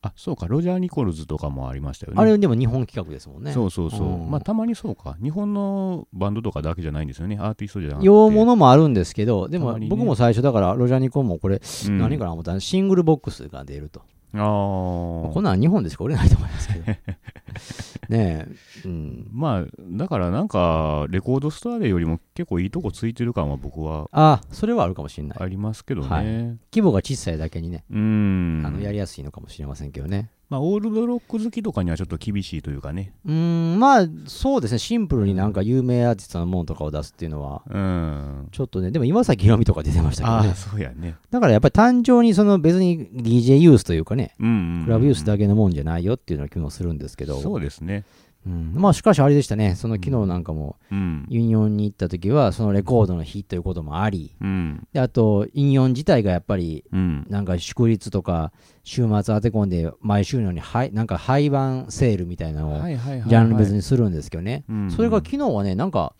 [0.00, 2.30] あ、そうか、ロジャー・ニコルズとかもありましたよあ、ね。
[2.30, 3.52] あれでも日本企画ですもんね。
[3.52, 4.08] そうそうそう。
[4.14, 5.16] うんまあ、たまにそうか。
[5.20, 7.36] 日本のバンドとかだけじゃないんですよね。
[7.40, 8.06] アーティストじゃなくて。
[8.06, 14.02] 洋物もあるんですけど、でも僕も最初だから、ロジャーニコンもこれ、うん何かな思ったら、シングルボックスが出ると。
[14.34, 15.40] あまあこあ。
[15.40, 16.84] んなん日本でしか売れないと思いますけど。
[18.08, 19.28] ねえ、うん。
[19.32, 25.38] まあ、だからなんか、レコードストアでよりも結構いいとこついてる感は僕はあ、それはあるかもしれない。
[25.40, 26.08] ありますけどね。
[26.08, 26.24] はい
[26.72, 28.62] 規模が小さいだけにね、うん。
[28.64, 30.30] あのやりやすいのかもしれませんけどね。
[30.50, 33.12] まあ、オールドロック好きとかにはちょっと厳しいというかね。
[33.26, 33.32] うー
[33.74, 38.48] ん、まあ、そうですね、シンプルになんか有名アーティストのものとかを出すっていうのは、うん。
[38.50, 40.54] ちょっとね、でも岩崎宏美とか出てましたけどねああ、。
[40.54, 41.16] そうやね。
[41.30, 44.84] だからやっぱり単純にその別に DJ ユースというかね、うんうんうん。
[44.86, 48.04] クラブユースだけのもんじゃないよっていうような気もするんですけど、そうですね。
[48.46, 51.26] うん、まあしかしあれでしたね、その昨日なんかもうん。
[51.28, 54.86] ユニオンに行った時は、そのレコードの日ということもあり、うん。
[54.92, 57.26] であと、ユニオン自体がやっぱり、うん。
[57.28, 58.52] なんか祝日とか
[58.84, 62.78] 週末当て込んで、毎週のようにはいなんか廃盤セールみたいなのを。
[62.80, 66.14] ジャンル別にするんですけどね、うんそれが昨日はね、なんか、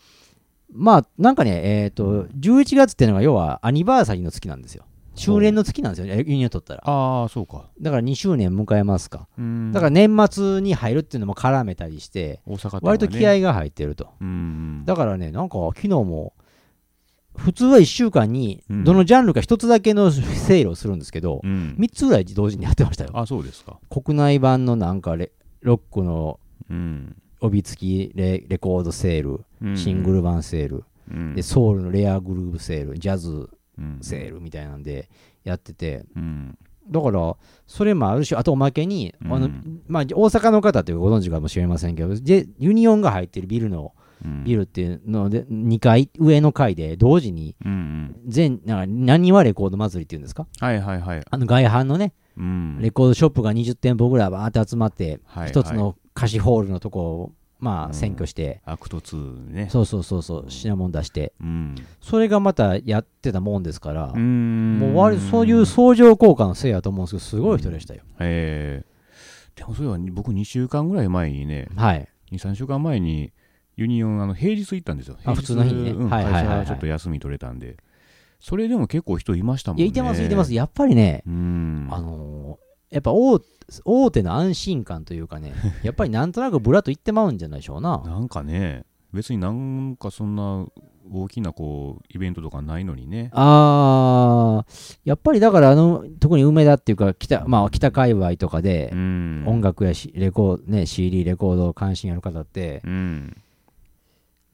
[0.71, 4.85] まあ、なんかね、えっ、と、11月っていうのが要はアニバーサリーの月なんですよ。
[5.19, 6.83] 周年の月なんですよね、ユニオンとったら。
[6.85, 7.71] ああ、そうか。
[7.81, 9.29] だから2周年迎えますか。
[9.39, 9.73] うん。
[9.73, 14.09] だから年末に入るっていうのも絡めたりして、大阪割と気合が入ってると。
[14.21, 14.83] うん。
[14.87, 16.33] だからね、なんか昨日も、
[17.37, 21.77] 普通は1週間にうんどのジャンルか1つだけの セールをするんですけど、うん。
[21.79, 23.11] 3つぐらい同時にやってましたよ。
[23.15, 23.79] あ、そうですか。
[23.91, 27.17] 国内版のなんかレロックのうん。
[27.41, 33.49] 帯付きレレコードセール、うんシングル版セール、うんでソウルのレアグルーヴセール、ジャズうん
[34.01, 35.09] セールみたいなんで
[35.45, 36.59] やってて、うん。
[36.91, 37.37] だから、
[37.67, 43.93] それもあるし、あとおまけに、あのうんまあ、大阪の方ってご存知かもしれませんけど、でユニオンが入ってるビルの、
[44.25, 47.55] うんビルっていうので、2階、上の階で同時に。
[48.27, 50.49] 全、なんかなにわレコード祭りっていうんですか？
[50.59, 51.25] はいはいはい。
[51.31, 52.79] あの廃盤のね、うん。
[52.81, 59.69] レコードショップが20店舗ぐらいバーって集まって、はい一つの貸しホールのとこを、まあ、うん占拠して、アクト2ね。
[59.71, 61.75] そうそうそうそう、品物出して、うん。
[62.01, 64.79] それがまたやってたもんですから、うん。
[64.79, 68.03] もう割そういう相乗効果のせいやと思うんですけど、すごい人でしたよ。
[68.21, 68.99] ええ。
[69.57, 72.09] でもそれは僕2週間ぐらい前にね、はい。
[72.31, 73.33] 2、3週間前に
[73.77, 75.17] ユニオンあの平日行ったんですよ。
[75.25, 77.77] あ普通の日にねうん会社ちょっと休み取れたんで。
[78.41, 79.91] それでも結構人いましたもんいや、ね。
[79.91, 80.55] いてます、いてます。
[80.55, 81.89] やっぱりね、うん。
[81.91, 83.41] あのーやっぱ大
[83.85, 88.03] 大手の安心感というかね、 やっぱりなんとなくブラと言ってまうんじゃないでしょうな。
[88.05, 90.67] なんかね、別になんかそんな
[91.11, 93.31] 大きなこうイベントとかないのにね。
[93.33, 99.45] あー、やっぱりだからあの、特に梅田っていうか、北、まあ北界隈とかでう、ん。
[99.47, 103.37] 音楽やしレコー、ね、CD、レコード関心ある方って、うん。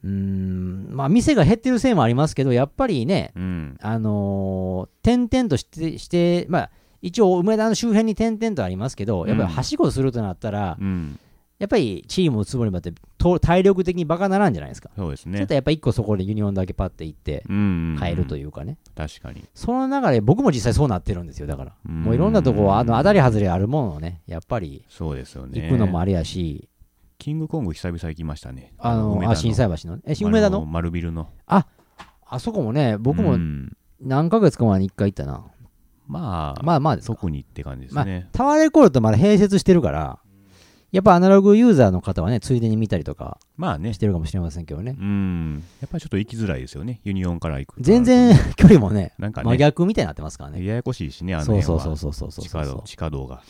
[0.03, 6.69] うーん、まあ、店が減ってるせいもありますけど、やっぱりね、うんあのー点々として、して、まあ、
[7.05, 11.19] 一応、梅田の周辺に点々とありますけど、やっぱりはしごするとなったら、うん。
[11.59, 14.89] やっぱりチームをつぼにまって、と体力的にバカならんじゃないですか。
[14.95, 15.37] そうですね。
[15.37, 17.97] ちょっとやっぱ一個そこでユニオンだけパッて行って、うん。
[17.99, 18.77] 変えるというかね。
[18.95, 19.45] 確かに。
[19.53, 21.73] その流れ、僕も実際そうなってるんですよ、だから。
[21.87, 22.03] うん。
[22.03, 25.61] もういろんなとこ、あの、当たり外れあるものをね、やっぱりそうですよね。
[25.61, 26.67] 行くのもあれやし、
[27.19, 28.73] キングコング久々行きましたね。
[28.79, 29.99] あの、あ、心斎橋の。
[30.05, 30.65] え、梅田あの？
[30.65, 31.67] 丸ビルのあ
[32.39, 33.71] そこもね、僕もうん。
[34.01, 35.45] 何ヶ月か前に一回行ったな。
[36.07, 40.19] まあまあまあ特にって感じですまあね、タワーレコードとまだ併設してるから、
[40.95, 43.93] やっぱアナログユーザーの方はね、ついでに見たりとかまあね。
[43.93, 44.95] してるかもしれませんけどね。
[44.97, 45.63] うん。
[45.81, 47.83] やっぱりちょっと行きづらいですよねユニオンから行くと。
[47.83, 49.49] 全然 距離もね、なんかね。
[49.49, 50.63] 真逆みたいになってますからね。
[50.63, 52.41] ややこしいしねあのそう辺はそうそうそうそう。
[52.41, 53.41] そう地下道地下道が。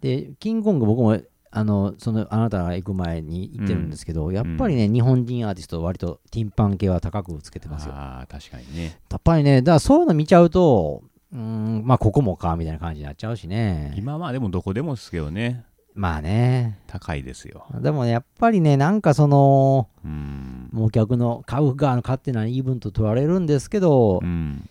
[0.00, 1.18] で、キングコング僕も、
[1.50, 7.94] あの、その、あなたが行く前に行ってるんですけど、やっぱりね、日本人アーティスト割とティンパン系は高くつけてますよ。
[7.94, 8.98] ああ確かにね。
[9.10, 11.02] やっぱりね、だからそういうの見ちゃうと、
[11.34, 13.92] うーん、まあここもか、みたいな感じになっちゃうしね。
[13.96, 15.64] 今はでもどこでもですけどね。
[15.94, 16.78] まあね。
[16.86, 17.66] 高いですよ。
[17.80, 20.68] でもね、やっぱりね、なんかその、うん。
[20.72, 24.68] もう客の買う側の勝手な言い分と取られるんですけど、うん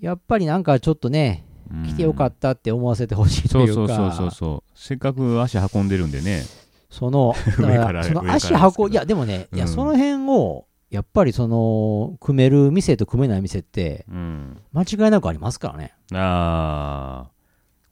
[0.00, 6.42] やっぱりなんかちょっとね、うん来てよかったって思わせてほしいとそいううか、そうそうそうそうせっかく足運んでるんでね。
[6.88, 9.70] その、 だ上からその足運いや、でもね、いや、うん。
[9.70, 14.58] その辺を、やっぱりその、組める店と組めない店って、うん。
[14.72, 15.94] 間違いなくありますからね。
[16.12, 17.30] ああ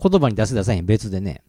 [0.00, 1.42] 言葉に出す出さへん別でね。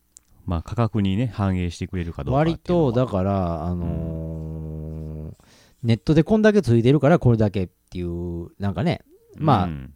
[0.45, 5.33] まあ価格にね反映してくれるかどうかってい割うのはと、だから、あのー
[5.81, 9.01] ネットでこんだけついてるからこれだけっていう、なんかね、
[9.37, 9.93] まあうん。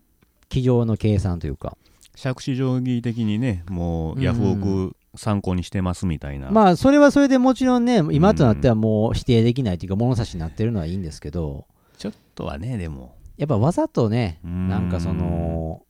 [0.50, 1.78] 机上の計算というか、
[2.16, 13.15] 杓子定規的にねもうヤフオク参考にしてますみたいな、まあ、それはそれでもちろんね、今となってはもう否定できないというか、物差しになってるのはいいんですけど、ちょっとはねでも。
[13.38, 14.69] やっぱわざとね、うん。
[14.69, 15.84] なんかその、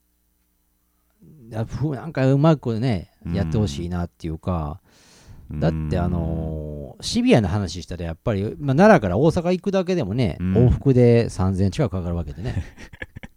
[1.50, 4.82] なんかうまくね、やってほしいなっていうか、
[5.52, 10.54] だってあのーシビアな話したらやっぱり、まあ、奈良から大阪行くだけでもね、うん。
[10.68, 12.64] 往復で3000円近くかかるわけでね、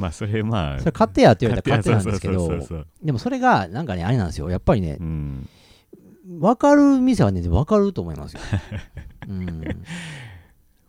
[0.00, 5.48] まあそれまあそれ買ってやって言われたら買ってなんですけどでもそれがなんかね、あれなんですよ、やっぱりねう、ん。
[6.40, 8.40] 分かる店はね、分かると思いますよ。
[9.28, 9.62] うん。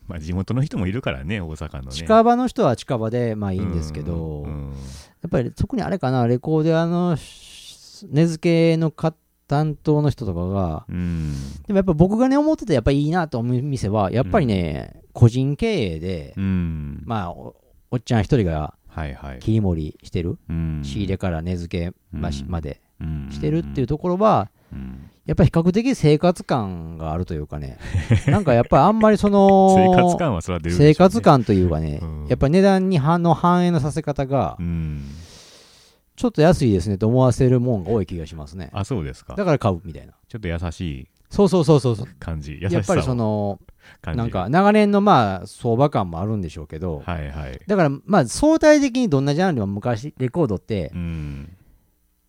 [0.08, 1.92] まあ地元の人もいるからね大阪のね。
[1.92, 4.70] 近場の人は近場でまあいいんですけど、うんうん。
[4.70, 9.14] やっぱり特にあれかな、レコーディアのし根付けのか
[9.48, 11.34] 担当の人とかが、うん。
[11.68, 17.04] でもやっぱ僕がね、思っててやっぱりいいなと思う店は、やっぱりね、個人経営で、うん。
[17.06, 17.56] まあお、
[17.92, 19.40] おっちゃん一人がはいはい。
[19.40, 20.82] 切り盛りしてる、うん。
[20.84, 22.52] 仕入れから根付けましうん。
[22.52, 22.82] まで。
[23.00, 23.30] うん。
[23.32, 25.10] してるっていうところは、うん。
[25.26, 27.78] やっぱり比較的生活感があるというかね、
[28.28, 30.78] なんかやっぱりあんまりその、生活感はそれは出るね。
[30.78, 32.28] 生活感というかね、うん。
[32.28, 35.02] やっぱり値段に反の反映のさせ方がう、ん
[36.22, 38.70] ちょっと安いですねと思わせるもんが多い気がしますね。
[38.74, 40.14] あそうですかだから買うみたいな。
[40.28, 42.08] ちょっと優しいそうそうそうそうそう。
[42.20, 43.60] 感じやっぱりその、
[44.06, 51.58] なんか長年のまあ相場感もあるんでしょうけど、はいはいだからまあ相対的にどんなジャンルも昔レコードってう、ん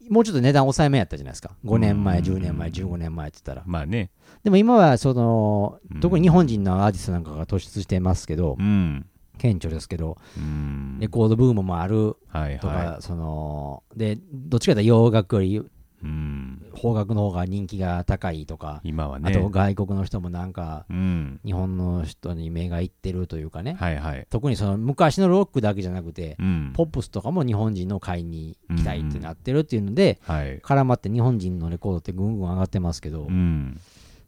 [0.08, 1.50] もうちょっと値段抑えめやったじゃないですか。
[1.66, 3.62] 5年前、うん10年前、15年前って言ったら。
[3.66, 4.10] まあね
[4.42, 9.06] でも今はそのうん、特に日本人のアーティストなんかが突出してますけどう、ん
[9.38, 10.98] 顕著ですけど、うん。
[11.00, 15.62] レコードブームもあるはいとか、はその、で、どっちかというと洋楽よりい
[16.02, 16.62] うん。
[16.74, 19.30] 邦楽の方が人気が高いとか、今はね。
[19.30, 21.40] あと外国の人もなんか、うん。
[21.44, 24.26] 日本の人に目がいってるというかね、はいはい。
[24.28, 26.72] 特にその昔のロックだけじゃなくて、うん。
[26.74, 30.58] ポップスとかも日本人の買いに行きたいってなってるっていうので、はい。
[30.60, 33.80] 絡まって日本人のレコードってぐんぐん上がってますけど、うん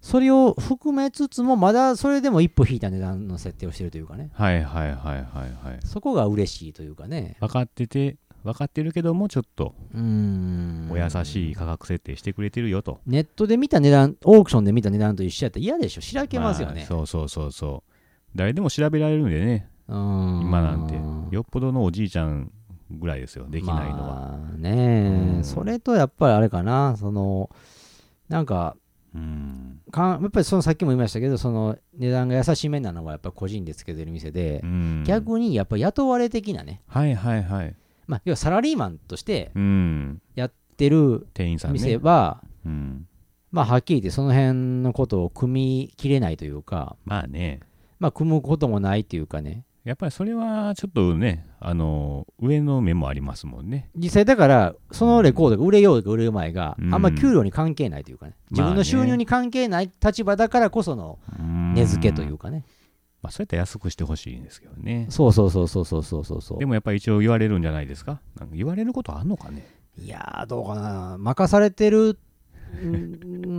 [0.05, 5.25] それを含めつつも、まだそれでも一歩引いた値段の設定をしてるというかね、はいはいはいはい
[5.67, 5.79] はい。
[5.83, 10.89] そこが嬉しいというかね、分かってて分かってるけどもちょっとうーん。
[10.91, 13.01] お優しい価格設定してくれてるよと。
[13.07, 16.85] ネットで見た値段、オークションで見た値段と一緒やったら嫌でしょ、しらけますよまあね。
[16.87, 17.91] そうそうそうそう。
[18.37, 19.71] 誰でも調べられるんでね。
[19.89, 21.35] 今今なんて。
[21.35, 22.53] よっぽどのおじいちゃん
[22.91, 23.47] ぐらいですよ。
[23.49, 25.45] できないのは、まあね、うん。
[25.45, 27.49] それとやっぱりあれかな、その、
[28.29, 28.77] なんか、
[29.15, 29.81] うん。
[29.91, 35.05] かんやっぱりそのさっきも言いましたけど、その値段が優しめなのはやっぱ個人でつけてる店でう、ん。
[35.07, 37.75] 逆にやっぱ雇われ的なね、はいはいはい。
[38.07, 40.23] まあ、要はサラリーマンとしてうん。
[40.35, 41.75] やってる店員さんね。
[41.75, 43.07] 店は、うん。
[43.53, 45.53] まあはっきり言ってその辺のことを組
[45.87, 47.61] み切れないというか、まあね。
[48.01, 53.91] まあ組むこともないというかね、やっぱりそれはちょっとねあの上の目もありますもんね。
[53.95, 56.95] 実際だから、そのレコードが売れようが売れる前が、うん。
[56.95, 61.19] あんま給料に関係ないというかね、自分の収入に関係ない立場だからこその
[61.75, 62.65] 値付けというかね、
[63.23, 65.07] まあ、そうやったら安くしてほしいんですけどね。
[65.11, 66.59] そうそうそうそうそうそうそうそう。
[66.59, 68.21] でもやっぱり一応言われるんじゃないですか？
[68.39, 69.67] なんか言われることあんのかね？
[69.99, 71.17] いやーどうかな。
[71.19, 72.19] 任されてる
[72.83, 72.87] う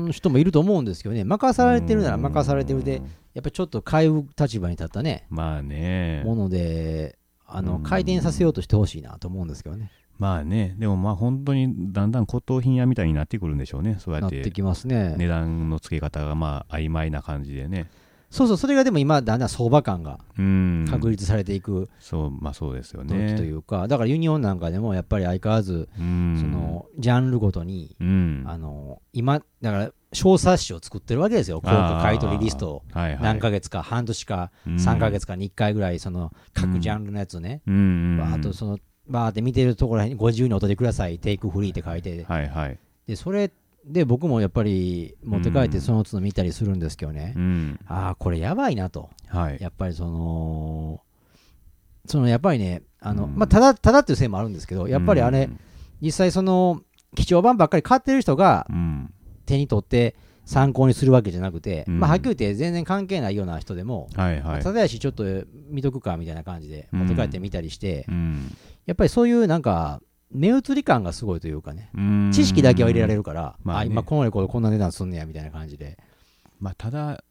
[0.07, 1.23] ん人もいると思うんですけどね。
[1.23, 6.23] 任されてるなら任されてるでうんやっぱちょっと買う立場に立ったねまあね。
[6.25, 10.75] ものであのうん回転させようとしてほしいなと思うんですけどねまあね。
[10.79, 13.97] でもまあ本当にだんだん骨董品屋みたいになってくるんでしょうね。
[13.99, 17.89] そうやっなっててきますね値段の付け方がまあ曖昧な感じでね。
[18.35, 20.85] そうそうそれがでも今だんだん相場感がうん。
[20.89, 23.35] 確立されていくそう、まあそうですよ時ね。
[23.35, 26.37] というかだからユニオンなんかでもやっぱり相変わらずうん。
[26.37, 28.43] そのジャンルごとにうん。
[28.45, 37.61] あの今だから小冊子を作ってるわけですよ効果買い取りリストを何ヶ月か半年かうん3ヶ月かに1回ぐらいその各ジャンルのやつをね。
[37.65, 42.77] バーッとそのバーって見てるところに50にお取りくださいテイクフリーって書いてはいはい。
[43.07, 43.49] でそれ
[43.85, 47.79] で僕もやっぱり持って帰ってその都度見たりするんですけどねうん。
[47.87, 49.57] ああこれやばいなとはい。
[49.59, 51.01] やっぱりその
[52.07, 55.49] そのやっぱりねあの、うんまあただただっていうせいもあるんですけどやっぱりあれ、
[56.01, 56.81] 実際その
[57.15, 59.13] 貴重版ばっかり買ってる人がうん。
[59.45, 64.63] 手に取って参考にするわけじゃなくて、うんまあ、はっきり言って全然関係ないような人でも、はいはい。
[64.63, 65.23] ただやしちょっと
[65.69, 68.55] 見とくかみたいな感じで持って帰ってみたりして、うん。
[68.85, 71.89] やっぱりそういうなんか目移り感がすごいというかね。
[71.95, 72.31] うん。
[72.33, 73.81] 知識だけは入れられるから、まあね。
[73.81, 75.97] あ今このレコードこんな値段すんねやみたいな感じで。
[76.59, 77.23] まあただ、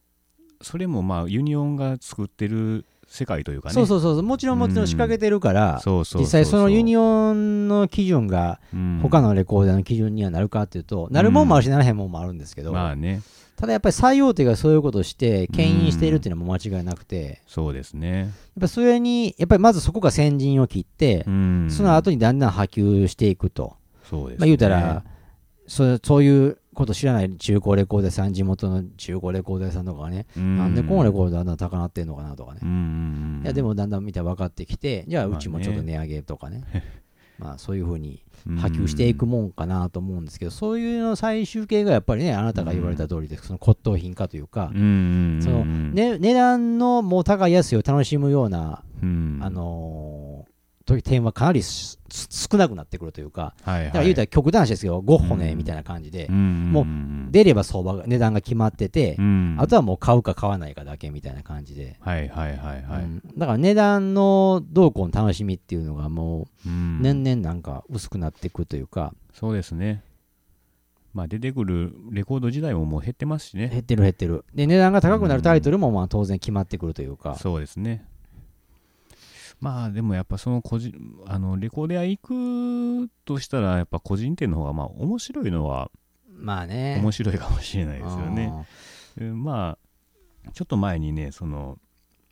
[0.62, 3.74] それもまあユニオンが作ってる世界というかね。
[3.74, 9.00] そうそうそうもちろんもちろん仕掛けてるから、実際そのユニオンの基準がうん。
[9.02, 13.22] 他のレコード屋の基準にはなるかっていうと、なるもんもあるしならへんもんもあるんですけど、まあね。
[13.56, 18.18] ただやっぱり最大手がそういうことをして牽引しているっていうのも間違いなくて、そうですね。
[18.18, 18.28] やっ
[18.60, 21.68] ぱそれにやっぱりまずそこが先陣を切ってう、ん。
[21.70, 23.76] その後にだんだん波及していくと、
[24.08, 24.40] そうですね。
[24.40, 25.04] まあ、言うたら
[25.66, 32.60] そそういうこと知らない中古レコーダーさん地元の中古レコーダーさんとかがね、うん、なんでこのレコーダーあんな高なってんのかなとかね。
[33.42, 36.82] いやでもだんだん見たら分かってきてじゃあうちもちょっと値上げとかねまあ
[37.57, 44.70] そういうふうにうん、波及していくもんかなと思うんですけど、そういうの最終形がやっぱりねあなたが言われた通りで、その骨董品化というか。
[44.75, 50.55] そのね、値段のもう高い安いを楽しむような、うん、あのー
[50.87, 55.59] という点はかなりす少なくなってくるというか、だから言うたら極端ですけど、ゴッホねうん。
[55.59, 56.73] みたいな感じで、ん。
[56.73, 56.85] もう
[57.35, 63.03] 出れば相場が、値段が決まっててう、ん、あとはもう買うか買わないかだけみたいな感じで、はいはいはいはい。
[63.03, 70.05] うんだから値段の動向の楽しみっていうのがもう年々なんか薄くなっていくというか、そうですね。
[71.12, 73.68] まあ出てくるレコード時代ももう減ってますしね。
[73.68, 74.44] 減ってる減ってる。
[74.55, 78.07] で、値段が高くなるタイトルもまあ当然決まってくるというか、そうですね。
[79.61, 80.94] まあでもやっぱその個人、
[81.27, 85.90] あのレコード屋行くとしたらやっぱ個人店の方がまあ面白いのは
[86.37, 86.99] まあね。
[87.01, 88.53] 面白いかもしれないですよね。
[89.20, 89.79] えま
[90.47, 91.79] あちょっと前にね、その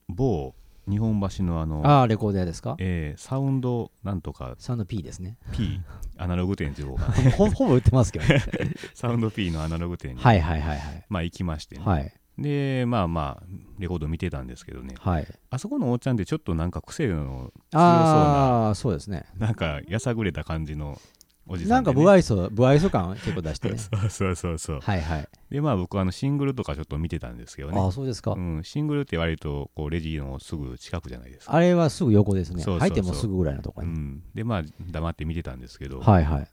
[0.09, 0.55] 某
[0.89, 2.75] 日本橋のあの、ああ、レコード屋ですか？
[2.79, 5.39] えーサウンドなんとかサウンド P ですね。
[5.53, 5.81] P
[6.19, 7.05] アナログ店というか
[7.37, 8.43] ほほぼ売ってますけどね。
[8.95, 11.07] サウンド P のアナログ店に、はいはいはいはい。
[11.09, 12.13] まあ行きましてね、はい。
[12.39, 13.47] でまあまあ
[13.79, 15.27] レコード見てたんですけどねはい。
[15.51, 19.25] あそこのおっちゃんってちょっとなんか癖のああ、そうですね。
[19.39, 20.99] なんかやさぐれた感じの
[21.47, 23.79] おじさなんんで、ね、か不愛想、不愛想感結構出してね。
[23.79, 25.29] そうそうそうそうはいはい。
[25.51, 28.39] でまあ僕あのシングルとかちょっと見てたんですけどあねあ、そうですかう。
[28.39, 32.63] ん、シングルって割とこうレジのすぐ近くじゃないですか、あれはすぐ横ですね。
[32.63, 33.89] そうそうそう入ってもすぐぐらいのとこに。
[33.89, 36.49] うん、でまあ黙って見てたんですけど、はいはい。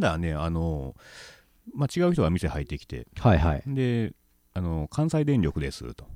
[0.00, 0.94] だねあの、
[1.74, 3.62] まあ、違う人が店入ってきてはいはい。
[3.66, 4.14] で
[4.54, 6.06] あの関西電力ですと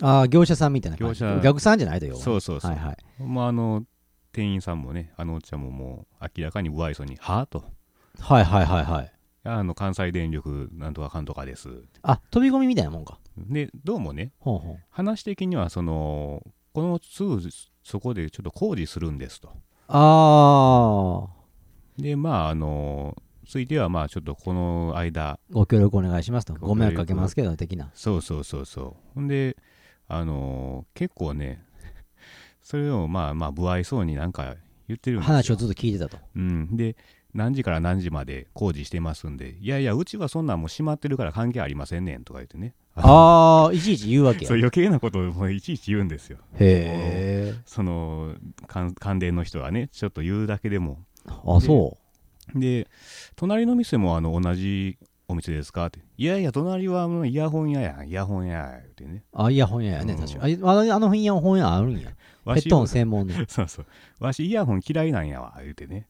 [0.00, 0.98] ああ、業者さんみたいな。
[0.98, 2.16] 業者お客さんじゃないとよ。
[2.16, 2.96] そうそうそう、はいはい。
[3.22, 3.84] まあ、あの
[4.32, 7.64] 店員さんもねあのおっちゃんももう明らかに不愛想に「はあ?」と
[8.18, 9.12] はいはいはいはい。
[9.44, 11.68] 「あの関西電力なんとかかんとかです
[12.02, 14.78] あ、飛び込みみたいなもんか。」でどうもねほうほう。
[14.90, 16.42] 話的にはその
[16.72, 17.40] このすぐ
[17.82, 19.48] そこでちょっと工事するんですと
[19.88, 23.16] ああ、でまああの
[23.46, 26.54] ついてはまあちょっとこの間ご協力お願いしますと。
[26.54, 27.90] ご迷惑かけますけど、的な。
[27.94, 29.56] そうそうそうそうほんで
[30.08, 31.64] あの結構ね
[32.72, 34.54] それをまあまあ不愛想になんか
[34.88, 36.16] 言ってるんですよ話をずっと聞いてたと。
[36.34, 36.96] うん、で
[37.34, 44.48] 何時から何時まで工事してますんでいやいやうちはそんなんもう閉まってるから関係ありませんねんとか言ってねああ、いちいち言うわけや。
[44.48, 47.54] そう余計なことをもういちいち言うんですよへえ。
[47.66, 48.34] その
[48.66, 51.98] 関関連の人がねちょっと言うだけでもあ、そ
[52.54, 52.88] で
[53.36, 54.96] 隣の店もあの同じ
[55.28, 55.86] お店ですか？
[55.86, 59.42] っていやいや隣はイヤホン屋やイヤホン屋や言ってねう。
[59.42, 60.58] あ、イヤホン屋やね、うん確かに。
[60.62, 62.10] ああのあのイヤホン屋あるんや。
[62.44, 63.86] ヘわしッドホン専門 そうそう。
[64.20, 66.08] わしイヤホン嫌いなんやわ言ってね。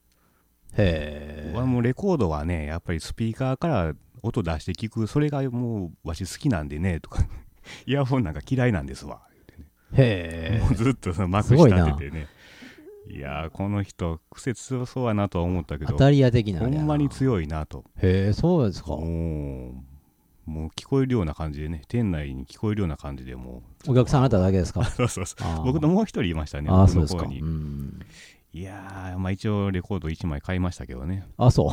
[0.76, 1.52] え。
[1.54, 7.24] わもうレコードはねやっぱりスピーカーから音出して聞くそれがもうわし好きなんでねとか。
[7.86, 9.68] イヤホンなんか嫌いなんですわ言ってね。
[9.94, 11.84] へもうずっとその幕すごいな。
[11.84, 12.26] 下っててね。
[13.08, 17.84] いやーこの人癖強そうやなとは思ったけど当たり屋的なあほんまに強いなと。
[17.96, 18.90] へえそうですか。
[18.90, 19.91] もう
[20.46, 24.80] もう聞こえるような感じでね店内に聞こえるような感じでもお客さんあなただけですか？
[24.82, 25.26] うそうそう。
[25.26, 27.40] そう僕ともう一人いましたねああ僕の方に。
[27.40, 28.00] ん。
[28.54, 31.24] いやーまあ一応レコード1枚買いましたけどね。
[31.38, 31.72] あそ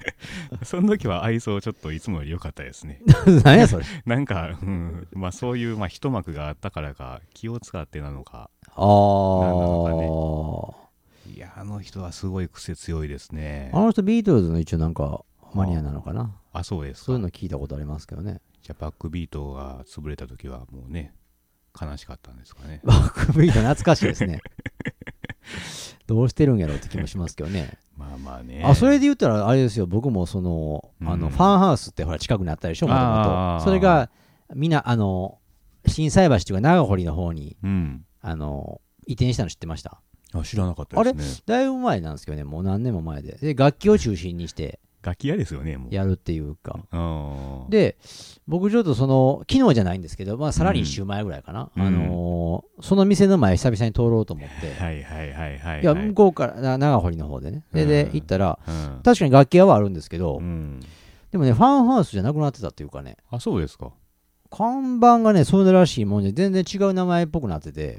[0.64, 3.02] その時は愛想ちょっといつもより良かったですね。
[3.44, 3.84] 何やそれ？
[4.06, 8.48] なんか、うん、まあそういう、まあ、一幕があったからか気を使ってなのか。
[8.74, 10.74] あの
[11.26, 13.70] あ、いやあの人はすごい癖強いですね。
[13.74, 15.22] あの人ビートルズの一応なんか
[15.56, 16.34] マニアなのかな？
[16.52, 17.04] あそうですか。
[17.06, 18.40] そういうの聞いたことありますけどね。
[18.62, 21.14] じゃあバックビートが潰れた時はもうね
[21.80, 22.80] 悲しかったんですかね。
[22.84, 24.40] バックビート懐かしいですね。
[26.06, 27.78] どうしてるんやろうって気もしますけどね。
[27.96, 28.62] まあまあね。
[28.64, 29.86] あそれで言ったらあれですよ。
[29.86, 34.10] 僕もそのあのうんファンハウスってほら近くにあったでしょもともとそれが
[34.54, 35.38] みんなあの
[35.86, 38.04] 心斎橋っていうか長堀の方にうん。
[38.20, 40.00] あの移転したの知ってました？
[40.32, 41.42] あ知らなかったですね。
[41.46, 42.42] だいぶ前なんですけどね。
[42.44, 43.36] もう何年も前で。
[43.40, 45.94] で楽器を中心にして楽器屋ですよねもう。
[45.94, 46.80] やるっていうか。
[46.92, 47.96] うんで
[48.48, 51.82] 僕ちょっとその昨日じゃないんですけど、まあ、さらに1週前ぐらいかな、うん。
[51.82, 57.64] あのーその店の前久々に通ろうと思って、はいはいはいはいいや向こうからな長堀の方でね。
[57.72, 58.10] ででうん。
[58.14, 59.00] 行ったらうん。
[59.04, 60.80] 確かに楽器屋はあるんですけど、うん。
[61.30, 63.16] でもねファンハウスじゃなくなってたっていうかね。
[63.30, 63.92] あそうですか
[64.56, 67.98] 看板がねそういうのらしいもんで全然違う名前っぽくなってて。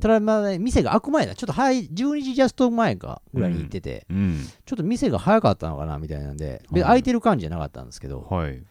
[0.00, 4.40] ただまあね店が開く前だちょっと早い12時ジャスト前かぐらいに行ってて、うん。
[4.64, 6.62] ちょっと店が早かったのかなみたいなんで。
[6.70, 6.90] ではい。
[6.90, 8.26] 開いてる感じじゃなかったんですけど。
[8.30, 8.62] はい。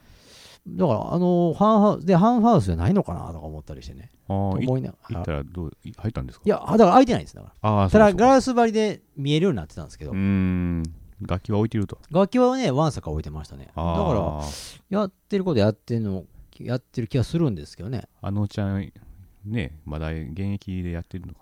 [0.70, 4.12] だからあのファンハウスでハンハウスじゃないのかなとか思ったりしてね。
[4.28, 6.44] 思いな行ったらどうい入ったんですか？
[6.46, 7.70] いやだから開いてないんですだから。
[7.70, 10.84] ああただガラス張りで見えるようになってたんですけど、うーん。
[11.22, 11.98] 楽器は置いてると。
[12.12, 13.68] 楽器はねわんさか置いてましたね。
[13.68, 13.86] だから
[14.40, 14.44] あ
[14.90, 16.26] やってることやってるの
[16.66, 18.08] やってる気がするんですけどね。
[18.22, 18.92] あのちゃん
[19.46, 21.42] ねまだ現役でやってるのか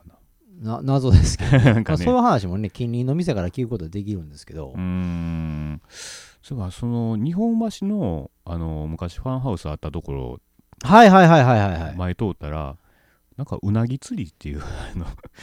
[0.61, 0.81] な？
[0.81, 1.83] 謎ですけど、ね。
[1.97, 5.81] そういう話もね近隣の店から聞くことできるんですけど、うーん。
[6.41, 10.39] そういえばその日本橋のあの昔ファンハウスあったところ
[10.83, 12.77] はいはいはいはいはいはい、前通ったら
[13.35, 14.93] なんかうなぎ釣りっていうあ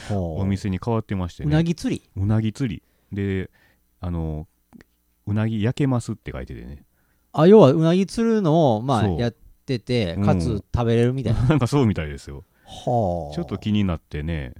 [0.09, 1.49] のお店に変わってましてね。
[1.49, 2.09] うなぎ釣り？
[2.15, 2.83] うなぎ釣り。
[3.11, 3.51] で
[3.99, 4.47] あの
[5.27, 6.85] うなぎ焼けますって書いててね。
[7.33, 10.25] あ要はうなぎ釣るのをまあやっててうん。
[10.25, 12.43] かつ食べれるみたいな、 なんかそうみたいですよ。
[12.65, 13.35] はあ。
[13.35, 14.53] ちょっと気になってね。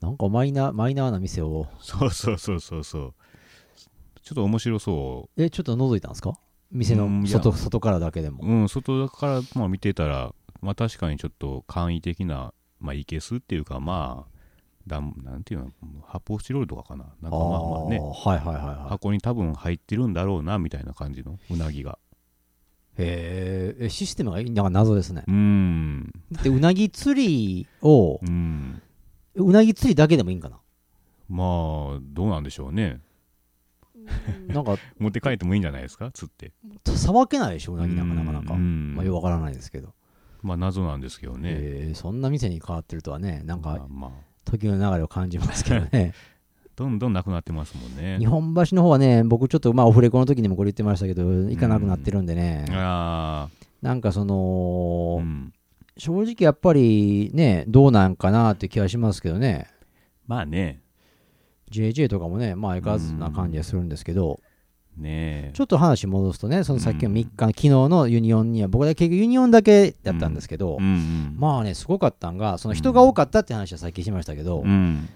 [0.00, 1.66] なんかマイナーマイナーな店を。
[1.80, 3.14] そうそうそうそうそう。
[4.22, 6.32] ちょっと面白そえちょっと覗いたんですか？
[6.70, 8.42] 店の外外からだけでも。
[8.42, 14.40] ううん外からまあ見てたらまあ確かにちょっと簡易的なまあいけすっていうかまあ
[14.86, 15.70] だんなんていうの
[16.06, 17.04] 発泡スチロールとかかな。
[17.20, 17.98] なんかまあまあね。
[17.98, 18.88] ーはいはいはいはい。
[18.88, 21.98] 箱に多分入ってるんだろうなみたいな感じのうなぎが
[23.00, 23.84] へー。
[23.86, 25.24] えシステムがなんか謎ですね。
[25.26, 26.12] うーん。
[26.42, 28.82] でうなぎ釣りをうん。
[29.34, 30.58] うなぎ釣りだけでもいいんかな。
[31.28, 31.44] ま
[31.96, 33.00] あどうなんでしょうね。
[34.48, 36.10] なんか持って帰ってもいいんじゃないですか？
[36.12, 36.52] 釣って。
[36.96, 38.54] さばけないでしょうなぎなんかなかなか。
[38.54, 38.94] うん。
[38.96, 39.94] まあよくわからないですけど。
[40.42, 41.50] まあ謎なんですけどね。
[41.52, 43.86] えーそんな店に変わってるとはねなんか
[44.44, 46.14] 時の流れを感じますけどね
[46.80, 48.16] どんどんなくなってますもんね。
[48.18, 52.64] 日本橋の方はね僕ちょっとまあオフレコの時にもこれ言ってましたけど行かなくなってるんでね。
[52.70, 53.50] あ
[53.82, 55.52] なんかそあのうん。
[55.98, 59.68] 正直やっぱりねどうなんかなって気はしますけどね。
[60.26, 60.80] まあね。
[61.70, 64.40] JJ とかもねまあ相変わらずな感じがするんですけど。
[64.96, 65.52] ねえ。
[65.52, 70.84] ちょっと話戻すとねそのさっきの3日昨日のユニオンには僕だけ結局ユニオンだけだったんですけど、うん。
[70.84, 71.36] うん。
[71.36, 75.10] まあねすごかったんがその人が多かったって話はさっきしましたけど、うん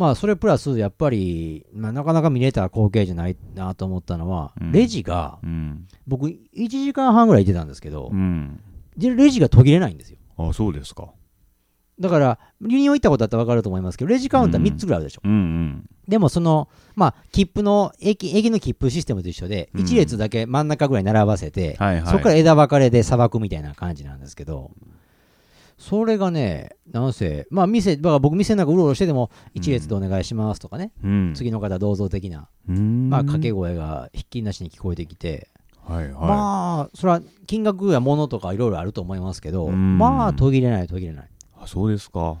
[0.00, 4.72] まあそれプラスやっぱり、まあ、なかなか見れた光景じゃないなと思ったのは、うん。
[4.72, 5.88] レジがうん。
[6.06, 8.62] 僕1時間半ぐらいいてたんですけどう、ん。
[8.96, 10.16] でレジが途切れないんですよ。
[10.38, 11.10] あそうですか。
[11.98, 15.32] だからユニオン行ったことあったら分かると思いますけどレジカウンター3つぐらいあるでしょ、うん。
[15.32, 19.84] うんでもそのまあ切符の駅駅の切符システムと一緒でうん。
[19.84, 22.06] 1列だけ真ん中ぐらい並ばせて、はいはい。
[22.06, 24.70] そこから枝分かれでさばくみたいな感じなんですけど、
[25.80, 31.32] それがね、なんせ、まあ店、だから僕店の中うろうろしてても、一列でお願いしますとかね、うん。
[31.34, 33.08] 次の方どうぞ的な、うん。
[33.08, 35.48] まあ掛け声がひっきりなしに聞こえてきて、
[35.82, 36.12] はいはい。
[36.12, 36.20] ま
[36.82, 39.96] あ、それは金額や物とかいろいろあると思いますけど、うん。
[39.96, 41.28] まあ途切れない途切れない。
[41.58, 42.36] あそうですか。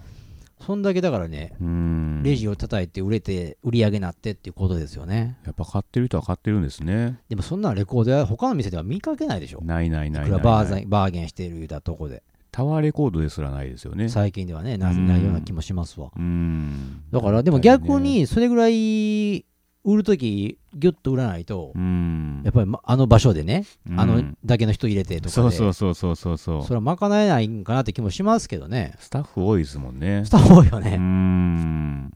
[0.60, 2.22] そんだけだからね、うん。
[2.22, 5.38] レジを叩いて売れて、売り上げなってっていうことですよね。
[5.46, 7.18] やっぱ買ってる人は買ってるんですね。
[7.30, 9.62] でもそんなレコードや他の店では見かけないでしょ。
[9.62, 10.38] ないないないいくない。
[10.38, 12.22] らバーザンバーゲンしている言うたとこで。
[12.50, 14.08] タワーレコードですらないですよね。
[14.08, 15.06] 最近ではね、なうん。
[15.06, 16.10] ないような気もしますわ。
[16.16, 17.02] うん。
[17.10, 19.44] だから、でも逆に、それぐらい
[19.82, 22.42] 売るとき、ギュッと売らないとう、ん。
[22.44, 23.64] やっぱりまあの場所でね、
[23.96, 26.62] あのうんだけの人入れてとかで、そうそうそうそうそうそう。
[26.64, 28.94] それは賄えないんかなって気もしますけどね。
[28.98, 30.24] スタッフ多いですもんね。
[30.26, 30.96] スタッフ多いようね。
[30.96, 32.12] ん。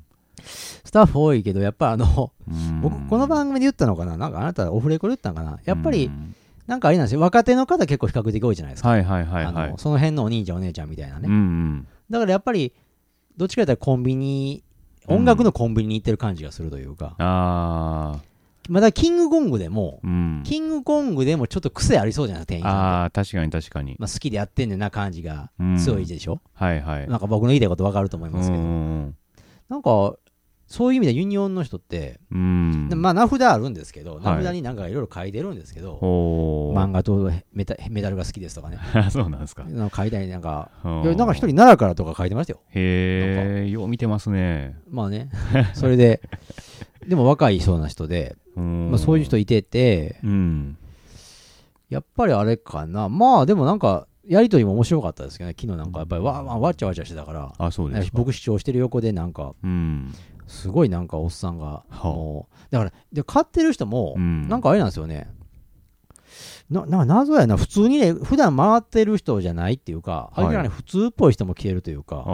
[0.84, 2.80] スタッフ多いけど、やっぱあの、うん。
[2.82, 4.16] 僕、この番組で言ったのかな？
[4.16, 5.58] なんかあなたオフレコで言ったのかな？
[5.64, 6.34] やっぱりう、ん
[6.66, 7.20] なんかあれなんですよ。
[7.20, 8.88] 若手の方結構比較的多いじゃないですか。
[8.88, 9.70] はいはいはいあはい。
[9.70, 11.28] のその辺のお兄ちゃんお姉ちゃんみたいなね。
[11.28, 11.86] うんうん。
[12.10, 12.72] だからやっぱり、
[13.36, 14.62] どっちかというとコンビニ、
[15.06, 18.20] 音楽のコンビニに行ってる感じがするというか、ああ
[18.70, 20.42] まだキングコングでも、うん。
[20.44, 22.72] キングコングでもちょっと癖ありそうじゃないですか、店員さん。
[22.72, 23.96] ああ確かに確かに。
[23.98, 29.14] まあ、好きでやってんねんな感じがうん強いでしょ、はいはいなんか僕の言いたいこと分かると思いますけど、うん。
[29.68, 30.14] なんか、
[30.66, 32.88] そういう意味でユニオンの人って、うん。
[32.88, 34.24] でまあ名札あるんですけど、はい。
[34.24, 35.98] 名札になんかいろいろ書いてるんですけど、
[36.74, 38.78] 漫画とメタメダルが好きですとかね、
[39.10, 39.64] そうなんですか。
[39.64, 42.60] なんか書いたりなんか、なんか一人奈良からとか書いてましたよ。
[42.70, 44.78] へえよう見てますね。
[44.90, 45.30] まあね、
[45.74, 46.20] それで、
[47.06, 48.90] でも若いそうな人で、うん。
[48.90, 50.76] まあ、そういう人いてて、うん。
[51.90, 60.14] やっぱりあれかな、まあでもなんか、やりとりも面白かったですけどね、昨日なんかやっぱりわわわちゃわちゃしてたから、あそうですか僕主張してる横でなんか、うん
[60.46, 62.04] すごいなんかおっさんが、はあ。
[62.04, 64.48] もう、だから、で買ってる人もう、ん。
[64.48, 65.28] なんかあれなんですよね。
[66.70, 70.46] な、な、謎やな、普通にね、普段回ってる人じゃないっていうか、はい。
[70.46, 72.24] 明らかに普通っぽい人も来てるというあか、あ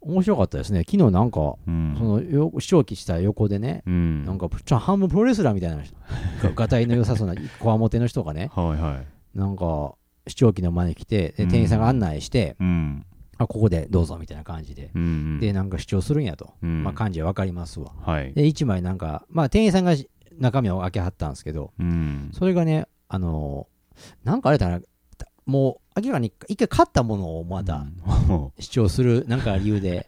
[0.00, 0.80] 面白かったですね。
[0.80, 1.94] 昨日なんか、うん。
[1.98, 4.24] そのよ、視聴器した横でね、うん。
[4.24, 5.96] なんか、ちょ半分プロレスラーみたいな人、
[6.42, 9.00] ががたいの良さそうな、こわもての人がね、はいは
[9.34, 9.38] い。
[9.38, 9.94] なんか、
[10.28, 13.06] 視聴器の前に来て、店員さんが案内して、うん
[13.38, 16.84] あ、ここでどうぞみたいな感じで、うんで、なんか主張するんやと、うん。
[16.84, 17.92] まあ、感じはわかりますわ。
[18.00, 18.32] はい。
[18.32, 19.94] で、1枚なんか、まあ、店員さんが
[20.38, 22.30] 中身を開けはったんですけど、うん。
[22.32, 23.76] それがね、あのー
[24.24, 24.80] なんかあれだな、
[25.46, 27.86] もう明らかに一回買ったものをまだ
[28.28, 28.52] うん。
[28.60, 30.06] 主張するなんか理由で、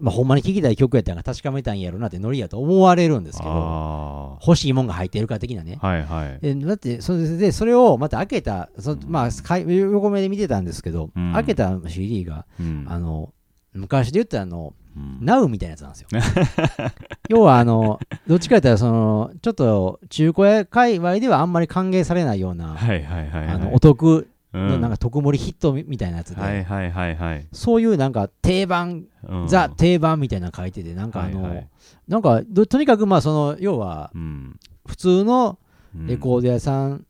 [0.00, 5.78] まあ、ほんまに聴きたい曲やったら確かめたんやろなってノリやと思われるんですけど、あ欲しいもんが入ってるか的なね。
[5.80, 6.40] あはいはい。
[6.40, 11.32] でだってそれでそれをまた開けた、そまあ、かい横目で見てたんですけど、うん。
[11.32, 12.86] 開けた CD が、うん。
[12.88, 13.32] あの
[13.72, 15.18] 昔で言ったらあの、うん。
[15.20, 16.08] ナウみたいなやつなんですよ。
[17.28, 23.48] 要はあの、どっちか言ったらその、ちょっと中古屋界隈ではあんまり歓迎されないような、はいはいはいはい。
[23.48, 27.46] あのお得うんのなんか特盛りヒットみみたいなやつで、はいはいはいはい。
[27.52, 29.48] そういうなんか定番、うん。
[29.48, 31.68] ザ定番みたいなの書いてて、なんかあの、はいはい。
[32.08, 34.58] なんかどとにかくまあその、要はうん。
[34.86, 35.58] 普通の
[35.94, 36.06] うん。
[36.06, 37.06] レコード屋さん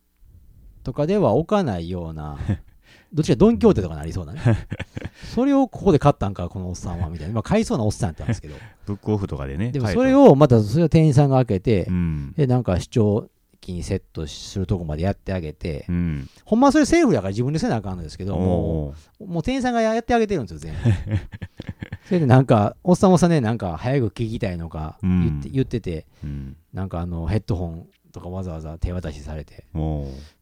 [0.85, 2.39] とかでは置かないような、
[3.13, 4.41] どっちかドン・キホーテとかなりそうなね。
[5.35, 7.35] それをここで買ったんか、このおっさんは、みたいな。
[7.35, 8.55] まあ買いそうなおっさんやったんですけど。
[8.87, 12.33] ブックオフとかでねでもそれをまたそれを店員さんが開けてう、ん。
[12.37, 13.29] で、なんか視聴
[13.61, 16.29] 器にセットするとこまでやってあげて、うん。
[16.45, 20.79] ほんまはそれセーフだから自分でせなあかんのですけど、もう、もう店員さんがやってあげてるんですよ、全部。
[22.07, 25.53] それでなんか、おっさんおっさんね、なんか早く聞きたいのか言って,、うん。
[25.55, 26.57] 言ってて、うん。
[26.73, 29.67] なんかあのヘッドホンとかわざわざ手渡しされて、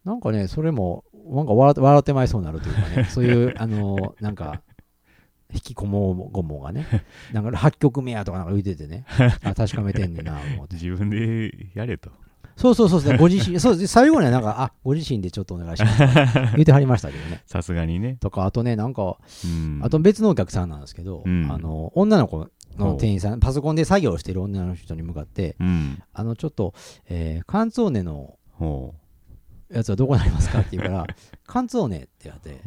[0.05, 4.63] なんかね、それも、なんか笑って笑ってまいそうになるというかね、 そういう、あの、なんか、
[5.53, 6.87] 引きこもごもがね、
[7.33, 9.05] なんか8曲目やとかなんか言っててね、
[9.45, 10.75] あ確かめてんねんな、思って。
[10.75, 12.11] 自分でやれと
[12.57, 13.93] そうそうそうそう、 ご自身、そうです。
[13.93, 15.99] 最後にはなんか、あご自身でちょっとお願いします。
[16.55, 17.43] 言ってはりましたけどね。
[17.47, 18.17] さすがにね。
[18.21, 19.81] とか、あとね、なんか、うん。
[19.83, 21.51] あと別のお客さんなんですけど、うん。
[21.51, 22.49] あの、女の子
[22.79, 26.03] の店員さん、パソコンで作業をしてる女の人に向かって、うん。
[26.13, 26.75] あの、ちょっと、
[27.09, 28.95] えー、カンツォーネのほ
[29.71, 31.07] やつはどこにありますかって言うから、
[31.47, 32.61] カンツォーネって言われて、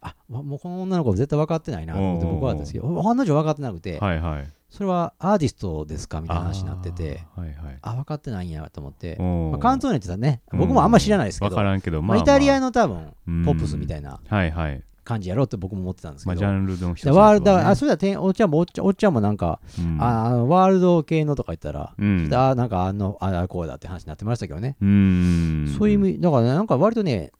[0.00, 4.48] あわもうこの女の子絶対分かってないなと思って僕はですけど、案の定分かってなくて、うはいはい。
[4.70, 7.78] それはアーティストですかみたいな話になってて、あーはいはい。
[7.82, 13.14] あ、分かってないんやと思って、まあ、カンツォーネって言ったらね、僕もあんま知らないですけど、わからんけどまあ、イタリアのの多分、
[13.44, 14.18] ポップスみたいいな。
[14.26, 19.98] はいはい感じやろうって僕も思ってたんですけど、まあジャンルの一つでワールド、あ、そうだ、おっちゃんもおっちゃんおっちゃんもなんか、うん。
[20.00, 22.28] あワールド系のとか言ったら、うん。
[22.32, 24.76] あなんかあの、ああ、こうだって話になってましたけどね。
[24.80, 25.74] うん。
[25.78, 27.32] そういう意味、だからね、なんか割とね、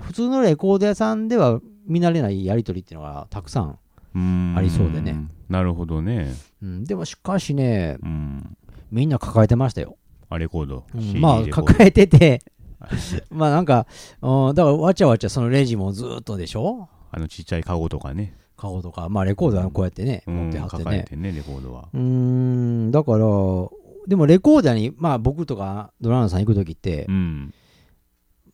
[0.00, 3.78] 普通のレコード屋さんでは見慣れないやり取りっていうのがたくさん、
[4.14, 4.54] うん。
[4.56, 5.16] ありそうでね。
[5.48, 6.32] なるほどね。
[6.62, 8.56] うん、でもしかしね、うん。
[8.90, 9.96] みんな抱えてましたよ。
[10.30, 10.84] あレコード。
[10.94, 11.20] うん。
[11.20, 12.42] まあ、抱えてて、
[13.30, 13.86] まあなんか、
[14.22, 16.88] うん、だからわちゃわちゃそのレジもずっとでしょ？
[17.10, 18.34] あのちっちゃいカゴとかね。
[18.56, 20.34] カゴとか、まあレコードはこうやってね、うん。
[20.34, 20.84] 持ってはってね。
[20.84, 21.88] 抱えてねレコードは。
[21.94, 23.18] うーん、だから、
[24.06, 27.54] でもレコード屋に、まあ僕とかドラムさん行くときって、うん。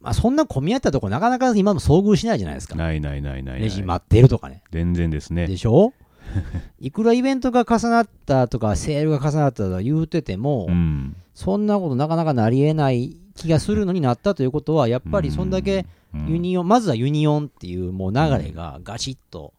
[0.00, 2.74] まあそんな混み合ったとこなかなか今も遭遇しないじゃないですか。
[2.74, 3.60] ないないないないない。
[3.60, 4.62] レジ待ってるとかね。
[4.70, 5.46] 全然ですね。
[5.46, 5.92] でしょ？
[6.80, 11.16] いくらイベントが重なったとか、セールが重なったとか言うてても、うん。
[11.34, 15.86] そんなことなかなかなりえない気がするのになったということは、やっぱりそんだけうん
[16.28, 19.52] ユニオン、まずはユニオンっていうもう流れがガチッと、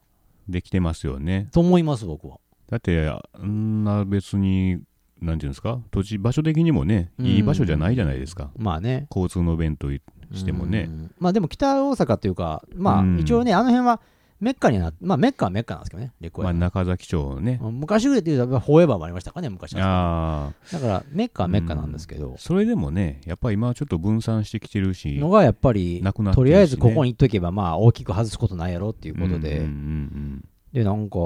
[0.47, 1.49] できてますよね。
[1.51, 2.37] と思います、僕は。
[2.69, 4.79] だってあんな別に
[5.21, 5.79] なんていうんですか？
[5.91, 7.25] 土地場所的にもねうん。
[7.25, 9.07] いい場所じゃないじゃないですか、まあね。
[9.09, 10.87] 交通の便としてもね。
[10.87, 11.11] うん。
[11.19, 13.15] まあでも北大阪っていうか、まうん。
[13.17, 14.01] あ一応ね、あの辺は
[14.39, 19.81] メッカになまあメッカはメッカなんですけどね、レコヤまあ、中崎町ね、昔ぐらいで言うと、フォーエバーもありましたかね、昔は。
[19.85, 26.43] ああだから、メッカはメッカなんですけど、それでもねやっぱり今はちょっと分散してきてるしのがやっぱり、なくなってね。
[26.43, 31.17] とりあえずここに行っとけば、まあ大きく外すことないやろっていうことで、うんうんで、なんか、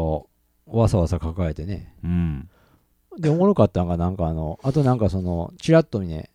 [0.67, 2.11] わさわさ抱えてね、うん。
[2.11, 2.49] うん
[3.17, 6.29] で、おもろかったのが、なんかあの、あとなんかその、チラッとね、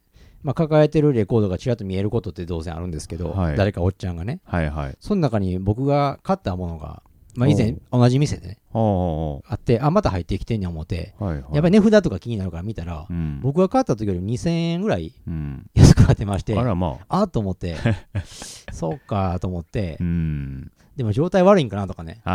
[0.44, 3.56] まあ、抱えてるレコードがチラッと見えることって当然あるんですけど、はい。
[3.56, 4.96] 誰かおっちゃんがね、はいはい。
[5.00, 7.02] その中に僕が買ったものが、
[7.34, 11.44] まあ、以前お同じ店でね、おあって、あ、また入ってきてんねん思って、はいはい。
[11.54, 13.40] やっぱり値札とか気になるから見たら、うん。
[13.42, 15.66] 僕が買った時より2000円ぐらいうん。
[15.74, 17.20] 安くなってまして、あらまあ。
[17.20, 17.76] あっと思って、
[18.70, 19.96] そうかと思って。
[19.98, 20.70] う、ん。
[20.96, 22.30] でも状態悪いんかなとかね、ちょっとあ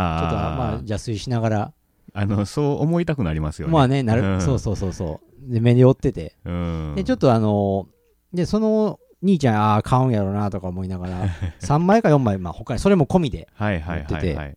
[0.58, 1.72] まああ邪推しながら、
[2.12, 3.72] あのそう思いたくなりますよね。
[3.72, 4.40] まあね、なる、うん。
[4.40, 6.92] そうそうそうそう、で、目に追ってて、うん。
[6.96, 7.86] で、ちょっとあの、
[8.32, 11.28] で、その兄ちゃん、ああ、買うんやろなとか思いながら、
[11.60, 14.56] 3枚か4枚、まあ、他に、それも込みで、はいはい持ってて。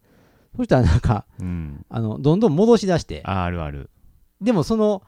[0.56, 1.86] そしたらなんか、うん。
[1.90, 3.90] あの、どんどん戻し出して、ああるある。
[4.40, 5.02] でもその、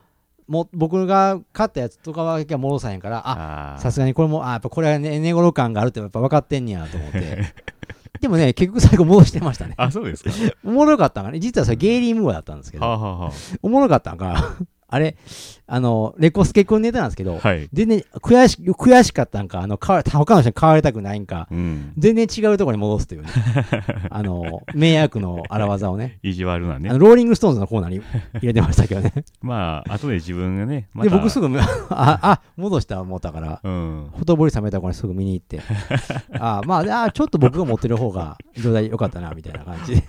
[0.47, 7.53] も僕が買ったやつとかは戻さへんから、ああさすがにこれも、あやっぱこれはね、寝頃感があるってやっぱ分かってんねやと思って。
[8.22, 9.74] でもね、結局最後戻してましたね。
[9.78, 10.32] あそうですか。
[10.63, 11.39] おもろかったんかね。
[11.39, 14.55] 実はそれゲイリー・ムーアだったんですけど、はあはあはおもろかったんか、
[14.95, 15.17] あれ、
[15.67, 23.29] あの、レコスケ君ネタなんですけど、あはい全然悔し悔しかったんか、あの、買わ他の人に買われたくないんか、うん全然違うところに戻すというね。
[24.09, 26.19] あの、迷惑の荒技をね。
[26.23, 28.01] 意地悪なねローリングストーンズのコーナーに
[28.35, 29.11] 入れてましたけどね。
[29.41, 35.59] まあ後で自分がねまで、た僕すぐ、 あ、あ、戻した思ったから、うんほとぼり冷めた頃にすぐ見に行って、
[36.39, 40.07] あまあ、あちょっと僕が持ってる方が状態良かったな、みたいな感じで。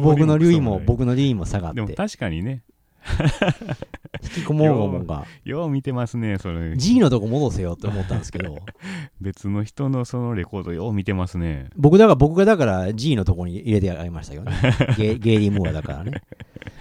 [0.00, 2.62] 僕の流位も、僕の流位も下がっでもて、確かにね
[4.22, 8.58] 引きこもごもが、よう見てますねそれ G のとこ戻せよって思ったんですけど、
[9.20, 14.52] 別の人のそのレコードよう見てますね僕だから、僕がだから G のとこに入れてあげましたけどね。
[14.96, 16.22] ゲゲイリー・ムーアだからね。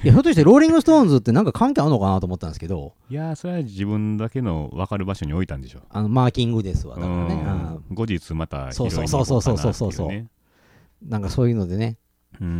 [0.03, 6.95] いや、ひょっとしてローリング・ストーンズってなんか関係あるのかなと思ったんですけど、いやーそれは自分だけの分かる場所に置いたんでしょあの、マーキングですわ。
[6.95, 7.79] だからね。
[7.91, 10.27] 後日またそうそうそうそうそうそうっていね
[11.07, 11.97] なんかそういうのでね。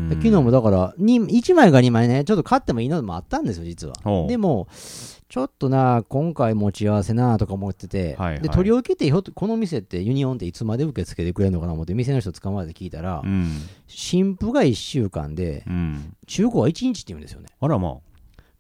[0.10, 4.28] 昨日もだから、に1枚か2枚ね、ちょっと買ってもいいのもあったんですよ、実は。
[4.28, 4.68] でも、
[5.28, 8.42] ちょっとな、今回持ち合わせなとか思ってて、はいはい。
[8.42, 13.50] で取り置きってこの店ってユニオンっていつまで受け付けてくれるのかなと思って、店の人捕まえて聞いたら、うん。
[13.88, 16.16] 新婦が1週間で、うん。
[16.28, 17.48] 中古は1日って言うんですよね。
[17.60, 18.12] あらまあ。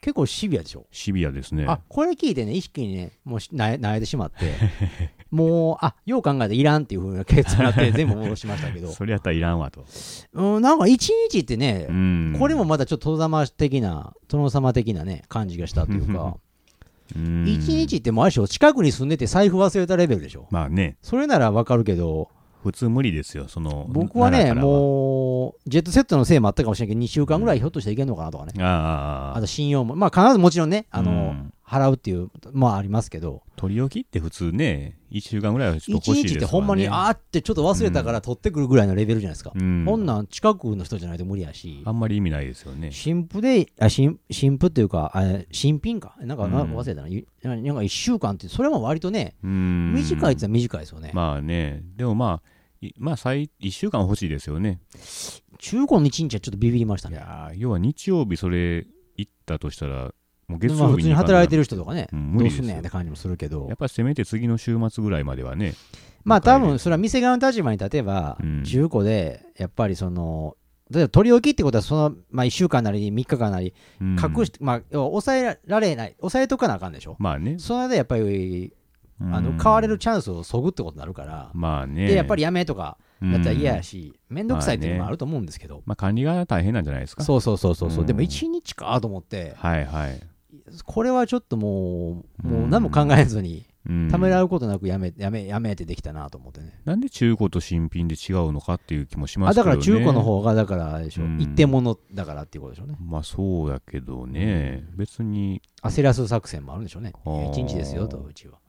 [0.01, 0.87] 結構シビアでしょ。
[0.91, 1.65] シビアですね。
[1.67, 4.53] あ、これ聞いてね、意識にね、もうしなえなえてしまって、
[5.31, 9.85] もう、あ、よう考えていらんっていう風な結論になって 全部戻しましたけど、それやったらいらんわと。
[10.33, 10.89] うん、なんか1
[11.31, 12.35] 日ってね、うん。
[12.37, 16.35] これもまたちょっと殿様的な、殿様的なね、感じがしたというか、
[17.15, 17.47] うん。
[17.47, 20.47] 一日ってもうあれでしょ、近くに住んでて財布忘れたレベルでしょ。
[20.51, 20.97] まあね。
[21.01, 22.29] それならわかるけど、
[22.61, 28.53] 普通無理ですよその僕はね、もう、ジェットセットのせいもあったかもしれないけど、2週間ぐらいひょっとしていけるのかなとかね。
[28.59, 39.53] あああああと信用も、まあ必ずもちろんね、あの、うん払うっていう、まあありますけど、取り置きって普通ね1週間ぐらいはちょっ1と欲しいですわね日ってほんまに、あーってちょっと忘れたから取ってくるぐらいのレベルじゃないですか。
[39.55, 46.17] うんこんなん近くの人じゃないと無理やしあ、んまり意味ないですよね新婦で、あ新新婦っていうか、あ新品か？
[46.19, 46.63] なんか、な？
[46.63, 47.07] うん忘れたな。
[47.07, 51.11] ゆなんか1週間って、それも割とね、うん短いって言ったら短いですよね。
[51.13, 54.79] まあねでもまあいまあ最1週間欲しいですよね
[55.59, 57.17] 中古の1日はちょっとビビりましたいね。
[57.19, 60.11] やー要は日曜日それ行ったとしたら
[60.51, 63.67] もう月まあ普通に働いてる人とかね、うんどうすんねんって感じもするけど。
[63.67, 65.73] やっ、ぱりせめて次の週末ぐらいまではね
[66.23, 70.55] まあ多分それは店側の立場に立てばうん、中古で、やっぱりその、
[70.91, 74.11] 例えば取り置きってことは、その、まあ1週間なり3日間なり、うん。
[74.19, 77.15] 隠して、まあ、要は抑えられない、抑えとかなあかんでしょ。
[77.17, 77.57] まあね。
[77.59, 78.73] その間やっぱり、
[79.19, 82.07] あの、うん買われるチャンスをそぐってことになるから、まあね。
[82.07, 83.83] で、やっぱりやめとか、だったら嫌やうん。
[83.83, 87.23] し、めんどくさいっていうのもあると思うんですけど、まあ管理が大変なんじゃないですか。
[87.23, 88.07] そうそうそうそうそう、うん。
[88.07, 90.21] でも1日かと思って、はいはい
[90.85, 96.79] これはちょっともう、もううん何も考えずに、うんためらうことなくやめ、やめ、やめてできたなと思ってね。
[96.85, 102.97] なんで中古と新品で違うのかっていう気もしまあ、すけどねだから中古の方が、だからでしょ、うん一点物だからっていうことでしょうね。
[103.01, 107.13] まあそうやけどね、別に焦らす作戦もあるんでしょうね。
[107.25, 108.59] あー1日ですよと、うちは。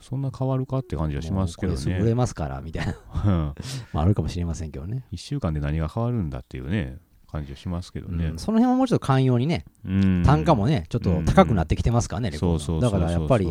[0.00, 2.94] そんな変わるかって感じはしますけどもうこれすぐ売れねますから、みたいな。
[3.24, 3.54] うん
[3.94, 5.06] まあ、あるかもしれませんけどね。
[5.12, 6.98] 1週間で何が変わるんだっていうね
[7.34, 8.38] 感じはしますけどね、うん。
[8.38, 10.22] その辺はもうちょっと寛容にね、うん。
[10.24, 13.50] 単価もね、ちょっと高くなってきてますからね、レコードだからやっぱり、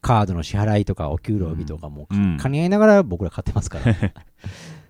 [0.00, 2.38] カードの支払いとかお給料日とかもうん。
[2.40, 3.94] 兼ね合いながら僕ら買ってますから、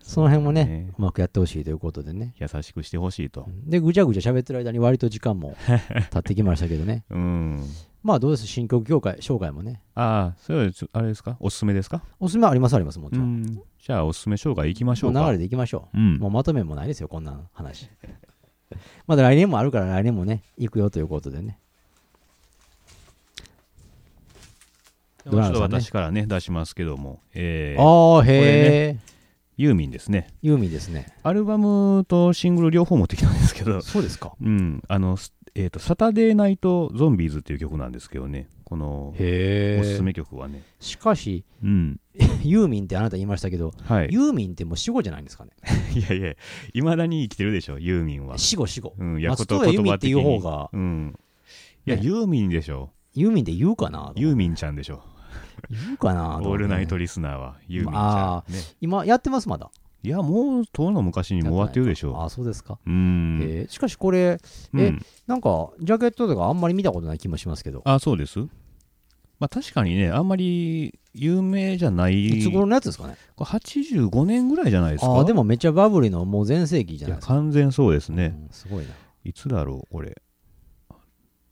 [0.02, 0.92] その辺もね、ね。
[0.98, 2.34] うまくやってほしいということでね。
[2.38, 3.48] 優しくしてほしいと。
[3.64, 5.56] で、ぐちゃぐちゃ喋ってる間に割と時間も
[6.10, 7.04] 経ってきましたけどね。
[7.10, 7.64] うん
[8.02, 8.46] まあどうです？
[8.46, 9.82] 新曲業界紹介もね。
[9.94, 11.36] ああ、それはあれですか？
[11.40, 12.02] おすすめですか？
[12.18, 13.62] おすすめありますありますもちろん、うん。
[13.78, 15.24] じゃあ、おすすめ紹介いきましょうか。
[15.24, 16.16] 流れでいきましょう、うん。
[16.18, 17.90] もうまとめもないですよこんな話。
[19.06, 21.58] まだ来年もあるから来年もね行くよということでね。
[25.24, 28.96] ちょっと私からね、出しますけども、えー、ああへえ、
[29.58, 30.28] ユーミンですね。
[30.40, 31.12] ユーミンですね。
[31.22, 34.32] アルバムとシングル両方持ってきたんですけど、そうですか。
[34.40, 34.82] うん。
[34.88, 40.62] あの、すえっ、と、サタデーナイトゾンビーズっていう曲なんですけどね、この、おすすめ曲はね。
[40.78, 42.00] しかしうん。
[42.42, 44.08] ユーミンってあなた言いましたけど、はい。
[44.10, 45.50] ユーミンってもう死後じゃないんですかね
[45.94, 46.34] いやいや、
[46.74, 48.38] いまだに生きてるでしょ、ユーミンは。
[48.38, 50.20] 死後死後うん、いや、松こと任谷由実っていう。
[50.20, 51.18] 方がうん。
[51.86, 52.90] いや、ねユーミンでしょ。
[53.14, 55.02] ユーミンって言うかなユーミンちゃんでしょ。
[55.68, 58.52] 言うかなオールナイトリリスナーはユーミンちあゃん。
[58.52, 58.60] ね。
[58.80, 59.70] 今やってますまだ
[60.02, 62.22] いや、もう、遠の昔にもう終わってるでしょ。
[62.22, 63.38] あそうですか、うん。
[63.42, 64.38] えーしかしこれえ
[64.72, 64.98] うん。
[65.26, 68.38] なんかジャケットとかあんまり見たことない気もしますけどあ、そうです。
[69.38, 72.26] まあ確かにね、あんまり有名じゃない。
[72.26, 73.16] いつ頃のやつですかね？
[73.36, 75.10] これ85年ぐらいじゃないですか？
[75.12, 78.34] ああでもめっちゃバブリのもう全盛期じゃいや、ないですか完全そうですね。
[78.38, 78.90] うんすごいな
[79.24, 80.16] いつだろう、これ。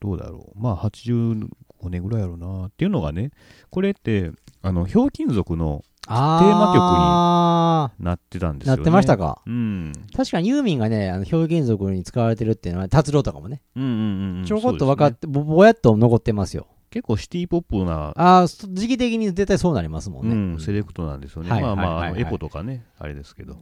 [0.01, 0.59] どうだろう。
[0.61, 1.49] まあ85
[1.91, 2.67] 年ぐらいやろうな。
[2.67, 3.31] っていうのがね、
[3.71, 4.33] これって、
[4.63, 8.77] あの、ひょうきん族のあなってたんですよね。
[8.79, 9.43] なってましたか？
[9.47, 9.93] うん。
[10.17, 14.45] 確かにユーミンがねあの表現族に使われてるっていうのは達郎とかもねうんうんうんうん。
[14.45, 21.51] ちょこっと分かっそうですねて、ぼぼやっと残ってますよ結構シティポップな、ああ時期的に絶対そうなりますもんね、うん、セレクトなんですよね。
[21.51, 23.59] はいまあまあ、はいはいはいあのエコとかね、あれですけど。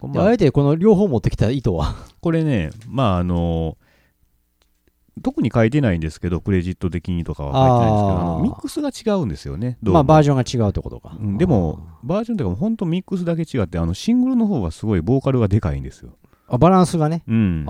[0.00, 1.96] ああえてこの両方持ってきた意図は？
[2.20, 3.76] これね、まああの、
[5.20, 9.78] 特に書いてないんですけど、クレジット的にとかは書いてないんですけど、ミックスが違うんですよね。
[9.82, 16.16] まあバージョンが違うってことか、うんでも、バージョンというか、本当ミックスだけ違って、あのシングルの方はすごいボーカルがでかいんですよ。
[16.50, 17.64] あバランスがねうん。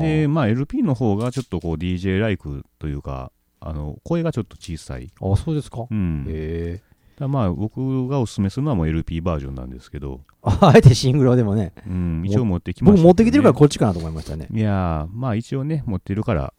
[0.00, 3.30] で、まあ LP の方がちょっとこう DJ ライクというか、
[3.60, 5.10] あの声がちょっと小さい。
[5.20, 6.24] あそうですかうん。
[6.28, 16.52] へえまあ僕がおすすめするのはもう LP バージョンなんですけど、あ あえてシングルはでもねうん、一応持ってきました、僕持ってきてるからこっちかなと思いましたねいやー、まあ一応ね、持ってるから、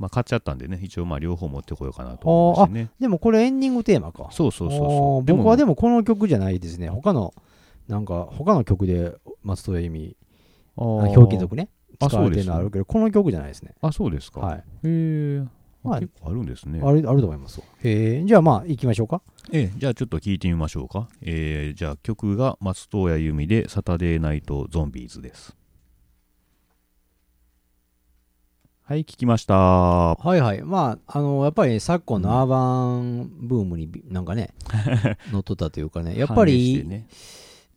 [0.00, 2.90] まあ買っちゃったんでね、一応まあ両方持ってこようかなと思いましてね。
[2.98, 5.24] でもこれエンディングテーマかそうそうそうあそう。
[5.30, 7.34] ー僕はでも、もこの曲じゃないですね他の
[7.86, 10.16] なんか他の曲で松任谷由実
[11.16, 11.68] 表記族ね
[12.00, 14.40] あ使われてるのあるけどこの曲じゃないですねあ、そうですか。
[14.40, 15.44] はいへえ、
[15.84, 16.80] まあ結構あるんですね。
[16.82, 19.20] あるあると思いますえじゃあまあ行きましょうか
[19.52, 21.08] ええ、じゃあちょっと聞いてみましょうか。
[21.20, 25.59] えー、じゃあ曲が松任谷由実でサタデーナイトゾンビーズです。
[28.90, 29.54] はい、聞きました。
[29.54, 30.62] はいはい。
[30.62, 34.52] まああのやっぱり昨今のアーバンブームにびなんかね
[35.30, 37.06] 乗っとったというかねやっぱりね、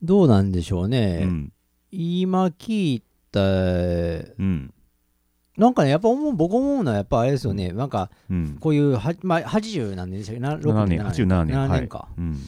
[0.01, 1.53] どうなんでしょうね、うん、
[1.91, 4.73] 今聞いたうん、
[5.55, 8.57] なんかねやっぱ思う僕思うのはやっぱあれですよね、なんかうん。
[8.59, 10.39] こういうは、まあ、80なんでしたっけ？
[10.39, 10.97] な6 7年。
[10.97, 11.55] 年、87年。
[11.55, 11.79] 7はい。
[11.81, 12.39] 年か、うん、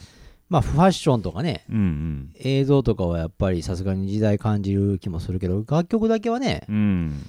[0.48, 1.64] まあファッションとかね。
[1.70, 7.22] うん、映像とかはやっぱりさすがに時代感じる気もするけど楽曲だけはねうん。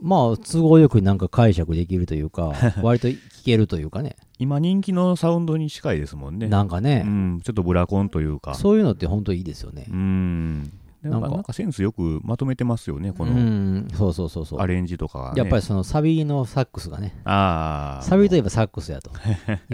[0.00, 0.08] うん。
[0.08, 6.48] まあ都合よくなんか解釈できるというか 割と聴けるというかね今人気のサウンドに近いですもんね。
[6.48, 8.54] なんかね、うん、ちょっとブラコンというか。
[8.54, 10.72] そういうのって本当いいですよねうん。
[11.02, 15.38] なんかなんかセンスよくまとめてますよね、こうのんそうそうそうそうアレンジとかはね。
[15.38, 18.02] やっぱりそのサビのサックスがねああ。
[18.02, 19.10] サビといえばサックスやと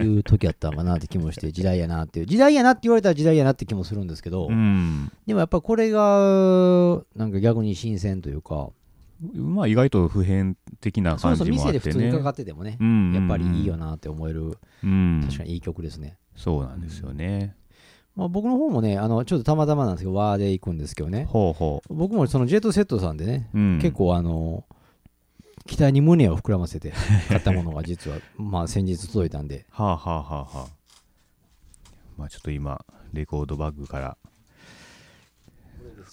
[0.01, 5.11] いう時やったのかなって気もして時代やなっていう時代やなって言われたら時代やなって気もするんですけど、うん。
[5.25, 8.69] でもやっぱこれがなんか逆に新鮮というか
[9.33, 11.93] まあ意外と普遍的なそうそう感じもあ店ってね。
[11.93, 15.21] で普通にかかっててもね、うんやっぱりいいよなって思える、うん。
[15.25, 17.55] 確かにいい曲ですね、そうなんですよね。
[18.15, 23.59] まあ、僕の方もねあのちょっとたまたまなんですけどワーで行くんですけどねほうほ僕もそのジェットセットさんでね、う。
[23.59, 23.79] うん。
[23.79, 24.65] 結構あの
[25.67, 26.93] 期待に胸を膨らませて
[27.27, 30.77] 買ったものが 実はまあ先日届いたんではあはあはあはあ。
[32.17, 34.17] まあちょっと今、レコードバッグから、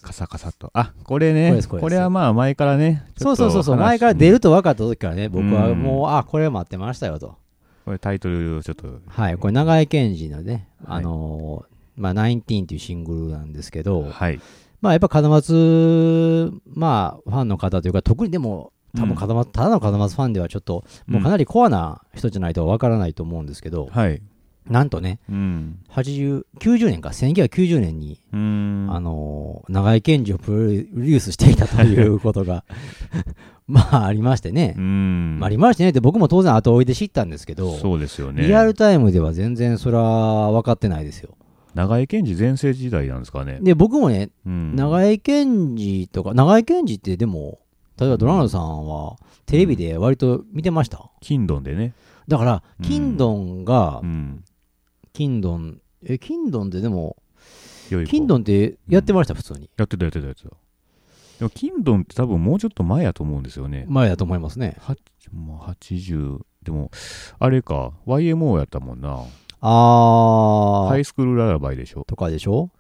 [0.05, 0.70] カサカサと。
[0.74, 3.05] あ、これねこれこれはまあ前からね。
[3.16, 7.36] そうそうそうそう話前から出ると分かった時からね僕はうんもうあこれ待ってましたよと
[7.84, 9.00] これタイトルをちょっと。
[9.09, 14.40] はいこれ長井健二のね、はいあのーまあ、19っていうシングルなんですけど、はい。
[14.80, 24.22] まあやっぱ門松、まあファンの方というか、特にでも、多分門松、ただの門松ファンではちょっと、もうかなりコアな人じゃないとわからないと思うんですけど、はい。
[24.68, 25.78] なんとね、うん。
[25.90, 28.18] 80、90年か、1990年に。
[28.32, 28.36] あ
[29.00, 32.64] のー長井健二をプロデュースしていたということが、
[33.66, 34.80] まあありましてねう。
[34.80, 35.38] ん。
[35.38, 38.46] まあありましてねって僕も当然後追いで知ったんですけど、そうですよね。
[38.46, 41.30] リアルタイムでは全然それは分かってないですよ。
[41.74, 43.58] 長井健二全盛時代なんですかね。
[43.60, 44.76] で、僕もね、うん。
[44.76, 47.58] 長井健二とか、長井健二ってでも、
[47.98, 51.94] 例えばドナルドさんはテレビで割と見てました、キンドンでね。
[52.28, 54.44] だから、うんキンドンが、うん。
[55.14, 57.16] キンドン、え、キンドンってでも、
[58.08, 59.70] キンドンってやってました、普通に。
[59.76, 60.50] やってたやってたやつだ。
[61.38, 63.86] でも、キンドンって多分もうちょっと前やと思うんですよね。
[63.88, 64.76] 前だと思いますね。
[64.80, 64.96] は
[65.32, 66.90] もう80、でも、
[67.38, 69.20] あれか、YMO やったもんな。
[69.60, 72.04] あー、ハイスクールララバイでしょ。
[72.04, 72.70] とかでしょ？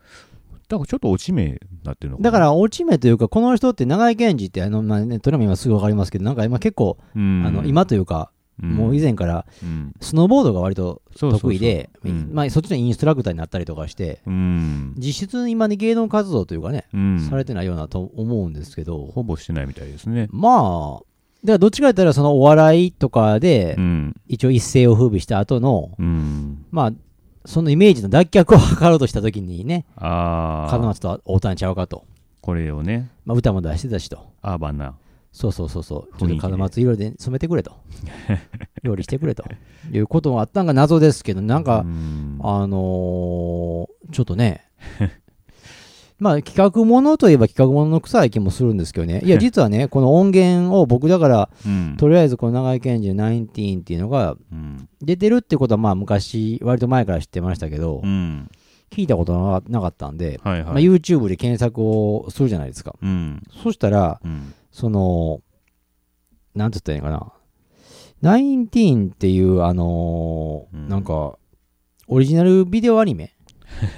[0.68, 2.20] だからちょっと落ち目になってるの。
[2.20, 14.94] だから、落ち目というか、この人って長井健二って、あの、まあね、トラも今すぐわかりますけど、なんか今結構、うん、あの、今というか、もう以前、前から、うんスノーボードが割と得意で、うんまあ、そっちのインストラクターになったりとかして、うん。
[14.96, 17.20] 実質今に芸能活動というかね、うん。
[17.28, 20.28] されてないようなと思うんですけど、ほぼしてないみたいですね。
[20.30, 21.04] まあ、
[21.44, 24.20] だからどっちか言ったら、そのお笑いとかでう、ん。
[24.28, 26.64] 一応一世を風靡した後の、うん。
[26.70, 26.92] まあ、
[27.46, 32.04] そのイメージの脱却を図ろうとした時にね、ああ、門松とは大谷ちゃうかと。
[32.40, 34.18] これをね、まあ、歌も出してたしと。
[34.42, 34.94] アーバンな。
[35.34, 36.18] そうそうそうそう。
[36.18, 37.72] ちょっと門松色で染めてくれと。
[38.84, 39.44] 料理してくれと。
[39.92, 44.62] いうこともあったんが謎ですけど、なんかう、んあのーちょっとね、
[46.20, 49.22] まあ企画ものといえば企画ものの臭い気もするんですけどね。
[49.24, 51.96] いや、 実はね、この音源を僕だから、うん。
[51.96, 54.88] とりあえずこの長井健二の19っていうのがうん。
[55.02, 58.48] 出てるってことはまあ昔、割と前から知ってましたけどう、ん。
[58.90, 60.84] 聞いたことななかったんで、まあ、はいはい。
[60.84, 62.94] YouTube で検索をするじゃないですか。
[63.02, 63.42] うん。
[63.62, 64.54] そしたら、うん。
[64.70, 65.40] その、
[66.54, 67.32] なんて言ったらいいのか
[68.22, 68.30] な。
[68.36, 71.38] 19っていう、あのーうんなんか、
[72.06, 73.34] オリジナルビデオアニメ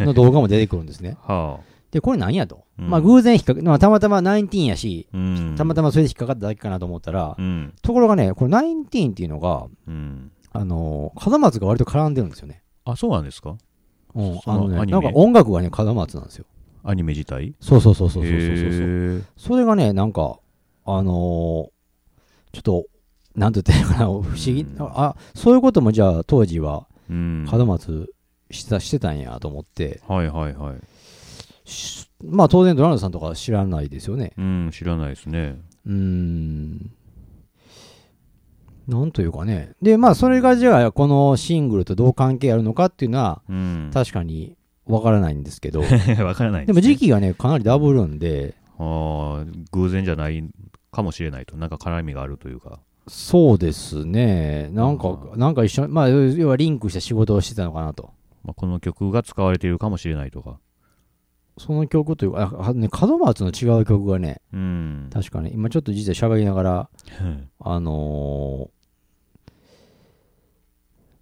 [0.00, 1.16] の動画も出てくるんですね。
[1.26, 1.64] はあ。
[1.90, 2.64] で、これ何やと。
[2.78, 5.54] うんまあ偶然引っかか、まあたまたま19やし、うん。
[5.56, 7.72] たまたまそれで引っかかっただけかなと思ったら、うん。
[7.82, 10.30] ところがね、これ19っていうのが、うん。
[10.52, 12.62] あのー門松が割と絡んでるんですよね。
[12.84, 13.56] あ、そうなんですか？
[14.16, 16.46] うん、そあのね、なんか音楽がね、門松なんですよ。
[16.82, 17.54] アニメ自体？
[17.60, 20.38] そうそうそうそうそうそうそれがね、なんか、
[20.84, 21.76] あのー
[22.52, 22.84] ちょっと、
[23.34, 27.44] なんて言ったらいいのかな、不思議、うんあ、そういうこともじゃあ当時はうん。
[27.44, 28.12] 門松
[28.50, 30.76] してたしてたんやと思って、はいはいはい。
[31.68, 34.32] しまあ当然ドラムさんとか知らないですよね。
[34.38, 35.60] うん、知らないですね。
[35.84, 36.92] うーん。
[38.88, 39.72] なんというかね。
[39.82, 43.90] で、まあそれがじゃあこのシングルとどう関係あるのかっていうのはうん。
[43.92, 44.56] 確かに
[44.86, 45.80] わからないんですけど、
[46.24, 50.44] わからないねでも時期がね、かなりダブるんで、ああ、偶然じゃない
[50.92, 51.56] かもしれないと。
[51.56, 52.80] なんか絡みがあるというか。
[53.08, 54.68] そうですね。
[54.72, 58.10] なんか、うなんか一緒に、まあ、要はリンクした仕事をしてたのかなと。
[58.44, 60.58] まあ、この曲が使われているかもしれないとか。
[61.58, 65.10] その曲というか、ああね、門松の違う曲がね、うん。
[65.12, 66.90] 確かに、今ちょっと実は喋りながら、
[67.60, 68.75] あのー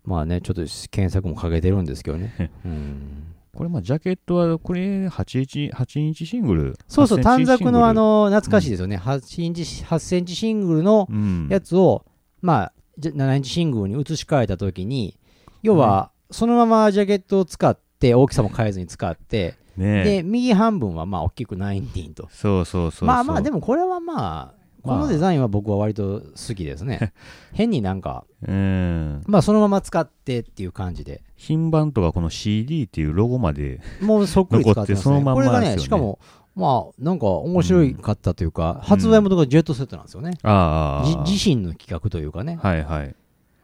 [0.05, 2.51] まあね、ちょっと検索もかけてるんですけどね。
[2.65, 6.79] うん、これ、まあ、ジャケットは、これ8インチ、8インチシングル？
[6.89, 8.97] そうそう、8セン短冊のあ、の、懐かしいですよね。
[8.99, 11.49] 8インチ、8センチシングルのうん。
[11.51, 12.05] やつを、
[12.43, 15.17] まあ、じゃ7インチシングルに移し替えたときに、
[15.63, 22.29] 要は、そのままジャケットを使って、大きさも変えずに使って、ねで、右半分はまあ大きく19と。
[22.31, 23.09] そうそうそうそう。
[23.09, 27.13] まあまあ、でもこれはまあ、こまあのデザインは僕は割と好きですね。
[27.53, 29.23] 変になんか、うん。
[29.27, 31.23] まあそのまま使ってっていう感じで。
[31.37, 35.15] 品番とかこの CD っていうロゴまで、もうそっくり使ってますね。
[35.15, 36.19] まんまこれがね、しかも、
[36.55, 40.39] まあなんか面白かったというか、発売元がジェットセットなんですよね。
[40.43, 41.25] ああ。
[41.25, 43.17] じ自身の企画というかね、はいはい。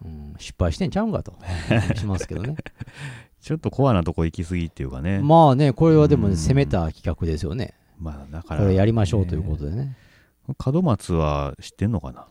[0.05, 1.35] うん失敗してんちゃうんかと。
[1.95, 2.57] しますけどね。
[3.41, 5.21] ちょっとコアなとこ行き過ぎっていうかね。
[5.21, 7.75] まあね、これはでもね、うん攻めた企画ですよね。
[7.99, 8.63] まあだから。
[8.63, 9.97] これやりましょうということでね。
[10.73, 12.27] 門松は知ってんのかな？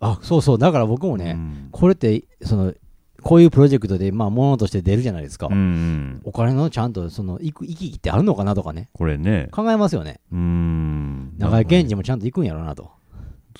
[0.00, 2.74] あ、そうそう、だから僕もうね、んこれって、その、
[3.20, 5.48] こういうプロジェクトで、まあ、ものとして出るじゃないですか。
[5.48, 6.20] うんうん。
[6.24, 8.90] お金のちゃんと、その、行く、行き来ってあるのかなとかね。
[8.92, 9.48] これね。
[9.50, 10.20] 考えますよね。
[10.30, 11.36] うん。
[11.36, 12.92] 長井健二もちゃんと行くんやろうなと。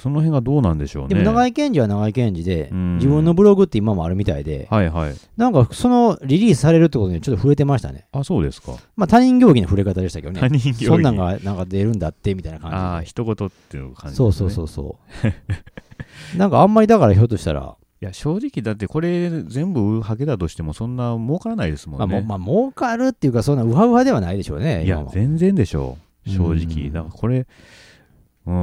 [0.00, 1.08] その辺がどうなんでしょうね。
[1.08, 5.14] でも長井健二は長井健二で、うん自分のブログって今もあるみたいで、はいはい。
[5.36, 8.06] なんかそのリリースされるってことにちょっと触れてましたね。
[8.12, 8.76] あ、そうですか。
[8.96, 10.40] まあ他人行儀の触れ方でしたけどね。
[10.40, 12.80] 他人行儀そんなんがなんか出るんだってみたいな感じで。
[12.80, 14.16] ああ、一言っていう感じ、。
[14.16, 14.96] そうそうそううそ
[16.34, 16.38] う。
[16.38, 22.06] なんかあんまりだからひょっとしたら、 いや、正直だってこれ全部ハゲだとしてもそんな儲からないですもんね。
[22.06, 24.84] まあもう、まあ儲かるっていうか、そんなウハウハではないでしょうね。
[24.84, 26.30] いや全然でしょう。
[26.30, 26.88] 正う直。
[26.90, 27.46] んだからこれ、
[28.48, 28.54] うー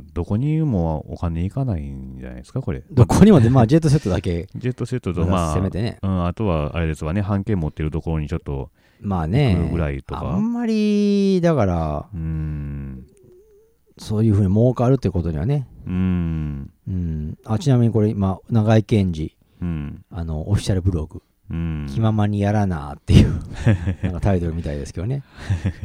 [0.00, 2.82] ん、どこにもお金いかないんじゃないですか、これ。
[2.90, 5.98] どこにもで、まあジェットセットだけ、 ジェットセットと、まあ、せめてね。
[6.02, 10.36] うん、あとはあれですわね、半券持ってるところにちょっと、まあねぐ、らいとあか。
[10.36, 13.04] んまり、だから、うーん。
[13.98, 15.68] そういうふうに儲かるってことにはね。
[15.86, 16.70] うーん。
[16.88, 17.38] うん。
[17.44, 20.04] あ、ちなみにこれ今、長井健二、うん。
[20.10, 21.86] あの、オフィシャルブログ、うん。
[21.88, 23.40] 気ままにやらなっていう、
[24.02, 25.22] なんかタイトルみたいですけどね。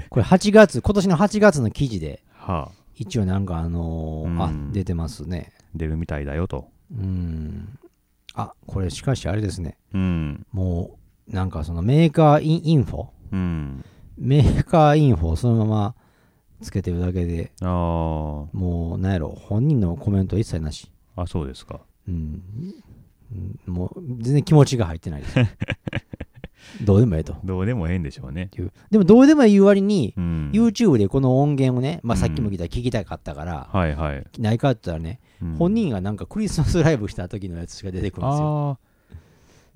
[0.09, 2.80] これ8月、今年の8月の記事で、はあ。
[3.01, 5.51] 一応なんかあのーうんあ、出てますね。
[5.73, 6.67] 出るみたいだよと。
[6.95, 7.79] うん。
[8.35, 9.75] あ、これしかしあれですね。
[9.91, 10.45] うん。
[10.51, 13.07] もう、なんかそのメーカーインインフォ？
[13.31, 13.85] うん。
[14.19, 15.95] メーカーインフォをそのまま
[16.61, 20.91] つけてるだけであもう、なんやろ、本人のコメント一切なし。
[21.15, 21.23] あ。
[21.23, 21.81] あ、そうですか。
[22.07, 22.43] うん。
[23.67, 25.35] うんもう、全然気持ちが入ってないです。
[26.83, 28.49] どうでもええとどうでもええんでしょうね。
[28.57, 28.71] いう。
[28.89, 30.51] でも、どうでもいい割に、うん。
[30.53, 34.25] YouTube でこの音源をね、まあ、さっきも聞いたら聞きたかったから、はいはい。
[34.39, 38.79] ないかって言ったらね、うん本人がなんかクリスマスライブした時のやつしか出てくるんですよ。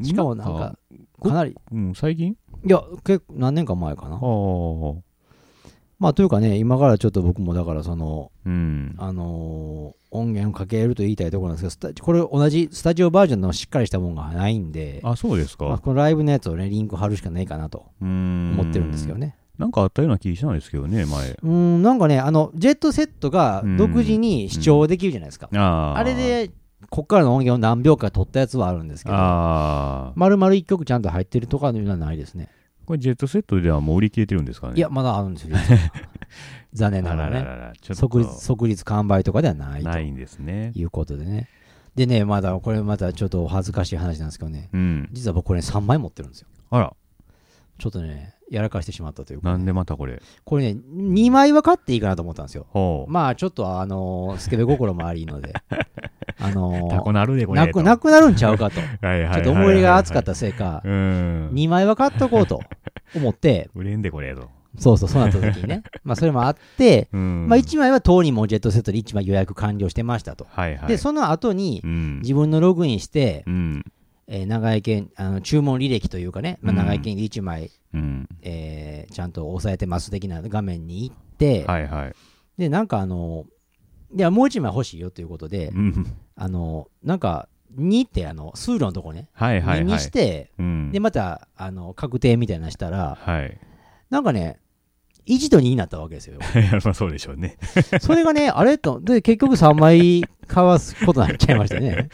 [0.03, 0.77] しかもなんか、
[1.21, 2.35] かなり、いうん、最近？
[2.65, 4.17] や、結構何年か前かなあ。
[4.17, 4.21] あ。
[6.05, 8.93] まあ、というかね、今からちょっと僕もだから、その、うん。
[8.99, 15.79] あのー音源をかけると言いたいところなんですけどこれ同じスタジオバージョンのしっかりしたものがないんで、あ、そうですまあ、か。
[15.79, 18.51] このライブのやつをね、リンク貼るしかないかなとうん。
[18.57, 19.17] 思ってるんですけど。
[19.19, 19.35] ね。
[19.57, 21.31] なんかあったような気したんですけどね、前。
[21.31, 25.49] うーん、なんかね、あの、ジェットセットが独自に視聴できるじゃないですか。
[25.53, 25.97] ああ。
[25.97, 26.51] あれ、で、
[26.89, 30.13] こっからの音源を何秒か取ったやつはあるんですけど、ああ。
[30.15, 32.47] 丸々一曲ちゃんと入ってるとかのいうのはないですね。
[32.85, 34.73] これジェットセットではもう売り切れてるんですかね？
[34.75, 35.57] いや、まだあるんですよ。
[36.73, 37.35] 残念なあがらね。
[37.39, 40.71] らららら、ちょっと即日、即日完売とかではないとないんですね。
[40.75, 41.47] いうことでね。
[41.95, 45.09] でね、まだ、これまたちょっとお恥ずかしい話なんですけどね、うん。
[45.13, 46.47] 実は僕これ3枚持ってるんですよ。
[46.69, 46.93] あら、
[47.77, 50.21] ちょっとね、やらかしてしまったというかね、なんでまたこれ？
[50.43, 52.65] これね、2枚は買っていいかなと思ったんですよ。
[52.69, 53.11] ほう。
[53.11, 55.53] まあ、ちょっとあのースケベ心もありので、
[56.39, 57.59] あのータコなるでこれ。
[57.61, 58.79] なく、なくなるんちゃうかと。
[58.79, 61.49] はいはいはいはいちょっと思い入れが熱かったせいか、うん。
[61.53, 62.61] 2枚は買っとこうと
[63.15, 64.49] 思って、売れんでこれと。
[64.77, 65.83] そうそう、そうなった時にね。
[66.03, 67.47] まあ、それもあって、うん。
[67.47, 70.45] まあ、1枚は当にもジェットセットで1枚予約完了してましたと。
[70.49, 70.87] はいはい。
[70.89, 72.19] で、その後にう、ん。
[72.21, 73.83] 自分のログインしてう、ん。
[74.27, 78.27] えー長井県、あの注文履歴というかね、まあ、うん長井県で1枚、うん。
[78.41, 82.13] えーちゃんと押さえてます的な画面に行って、はいはい。
[82.57, 83.45] で、なんかあの、
[84.15, 86.05] いや、もう1枚欲しいよということで、うん。
[86.35, 87.47] あの、なんか、
[87.77, 89.85] 2ってあの、数路のとこね、2はいはいはい。
[89.85, 90.91] にして、うん。
[90.91, 93.57] で、また、あの、確定みたいなのしたら、はい。
[94.09, 94.59] なんかね、
[95.27, 96.39] 1と2になったわけですよ。
[96.83, 97.57] まあそうでしょうね。
[97.99, 102.09] それがね、あれと、で、結局3枚買わすことになっちゃいましたね。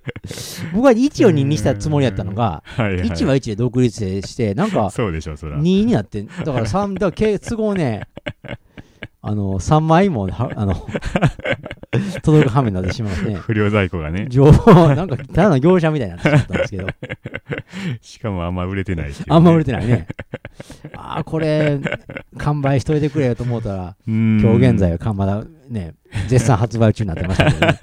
[0.72, 3.08] 僕は1を2にしたつもりやったのが、はいはい。
[3.08, 5.58] 1は1で独立して、なんか、そうでしょう、そら。
[5.58, 8.08] 2になって、だから3、だからけ都合ね、
[9.20, 10.74] あの、3枚も、は あの、
[12.22, 14.26] 届く羽目になってしまってね、 不良在庫がね。
[14.28, 16.86] 情報、なんか、ただの業者みたいになってしまったんですけど、
[18.00, 20.06] しかもあんま売れてないねあんま売れてないね。
[20.94, 21.80] ああ、これ、
[22.36, 25.94] 完売しといてくれよと思ったら、うん今日現在はかまだね、
[26.28, 27.78] 絶賛発売中になってましたけどね。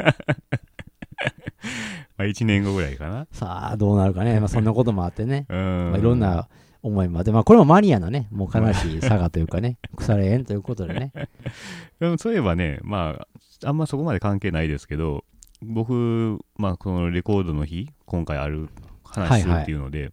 [2.18, 3.28] まあ1年後ぐらいかな。
[3.34, 4.40] さあ、どうなるかね。
[4.40, 5.46] まあ、そんなこともあってね。
[5.50, 5.90] うん。
[5.92, 6.48] まあ、いろんな
[6.86, 11.12] 思いもあって、まあ、これもマニアのね、もう悲しい差がというかね、腐れ縁ということでね。
[12.00, 13.26] でもそういえばね、ま
[13.64, 15.26] あ、あんまそこまで関係ないですけど、
[15.64, 18.70] 僕、まあ、このレコードの日、今回ある
[19.04, 20.12] 話するっていうので、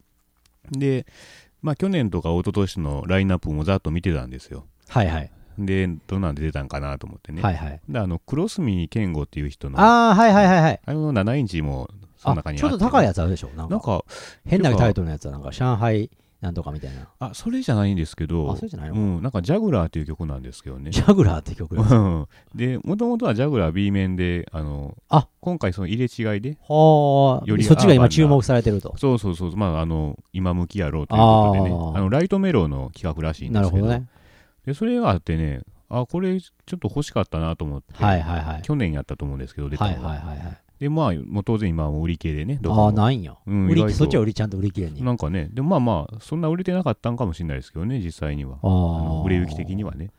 [0.71, 1.07] で、
[1.61, 4.65] まあ、去年とか一昨年のラインナップもざっと見てたんですよ。
[4.89, 5.31] はいはい。
[5.59, 7.43] で、どんなんで出たんかなと思ってね。
[7.43, 7.81] はいはい。
[7.87, 10.81] で、あの、黒住健吾っていう人の、あああ、はいはいはいはい。
[10.87, 14.05] の7インチもその中にあちょっと高いややつあるでしょなんか、なんか、
[14.47, 16.11] 変なタイトルのやつは、なんか、上海
[16.43, 17.09] なんとかみたいな。
[17.21, 20.91] あ、それじゃないんですけど、あそれじゃないのうん、なんかジャグラーっていう曲なんですけどね。
[20.91, 21.95] ジャグラーって曲です。
[21.95, 28.93] うんで、もともとはジャグラー B 面で、あの、あ今回その入れ違いで、はあ、よりそっちが今注目されてると。
[28.99, 34.09] そうそうそう、まあ、あの、今向きやろうということでね、あの、ライトメロの企画らしいんですけど、なるほどね。
[34.67, 38.63] で、それがあってね、あ、これちょっと欲しかったなと思って、はいはいはい。
[38.63, 40.59] 去年やったと思うんですけど、出たはいのがはいはいはい。
[40.83, 43.37] で、まあ、もう当然今は売り切れでね、どああ、こもないんや。
[43.47, 45.05] うん意外と売りそっちは売りちゃんと売り切れに。
[45.05, 48.59] なんかね、でもまあまあ、そんな売れてなかったんかもしれないですけどね、実際には。
[48.63, 49.25] ああのあ。
[49.25, 50.11] 売れ行き的にはね。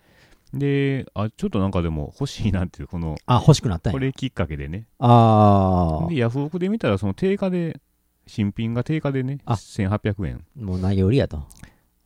[0.54, 4.00] で、あ、ちょっとなんかでも欲しいなっていう、この、あ、欲しくなったんや。
[4.00, 4.88] これきっかけでね。
[5.00, 7.82] あで、ヤフオクで見たら、その定価で、
[8.26, 10.46] 新品が定価でね、あ1800円。
[10.58, 10.64] あ。
[10.64, 11.44] もう何よりやと。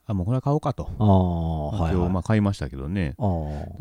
[0.10, 0.90] あ、もうこれは買おうかと。
[1.00, 1.94] ああ、はい、はい。
[1.96, 3.14] 今日、まあ買いましたけどね。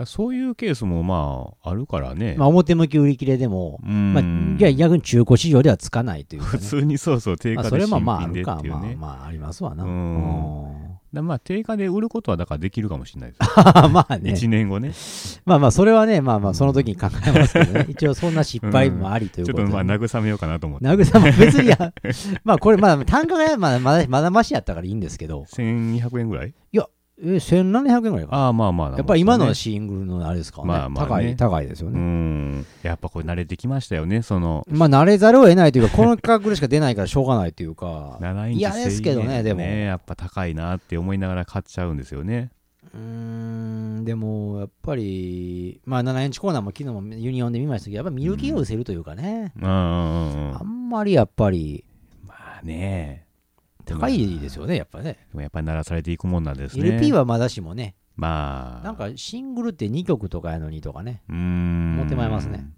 [0.04, 2.34] そういうケースもまあ、あるからね。
[2.36, 6.50] まあ、表向き売り切れでも、うんまあ、逆に中古市場ではつかないというか、ね。
[6.50, 8.96] 普通にそうそう、定まあ、価で新それもまああ品でるか、っていうね。
[8.98, 9.84] まあまあありますわな。
[9.84, 10.85] ううんん
[11.16, 13.50] だまあ、定価で売ることはだからできるかもしれないです。
[13.90, 14.32] まあね。
[14.32, 14.92] 1年後ね。
[15.44, 17.86] まあまあ、それはね、まあまあ、その時に考えますけどね。
[17.90, 20.86] 一応そんな失敗もありということで、ちょっとまあ、慰めようかなと思って。
[20.86, 21.92] 慰め、別にや、
[22.44, 26.54] まあこれ、まあ単価がまだまだまだましやったからいいんですけど、1200円ぐらい？
[27.18, 28.38] え、1700円ぐらいかな。
[28.44, 28.96] ああ、まあまあ。
[28.96, 30.68] やっぱり今のねシングルのあれですからね。
[30.68, 31.98] まあまあね高い、高いですようね。
[31.98, 32.66] ん。
[32.82, 42.50] やっぱこれ慣れてきましたよね、その、まあ慣れざるを得ないというか、この価格でしか出ないからしょうがないというか、7インチ嫌ですけどね1000円でもやっぱ高いなって思いながら買っちゃうんですよね。
[42.94, 51.84] うーん、んでもやっぱり、まあ、7インチコーナーも昨日もユニオンで見ましたけど、やっぱ見る気を失せるというかね、うんあんまりやっぱり
[52.26, 53.25] まあね
[53.86, 55.18] 高いですよね、やっぱね。
[55.30, 56.88] でもやっぱり鳴らされていくもんなんですね。
[56.88, 58.84] LP はまだしもね、まあ。
[58.84, 62.68] なんかシングルって2曲とかやのにとかね、持ってまいりますね。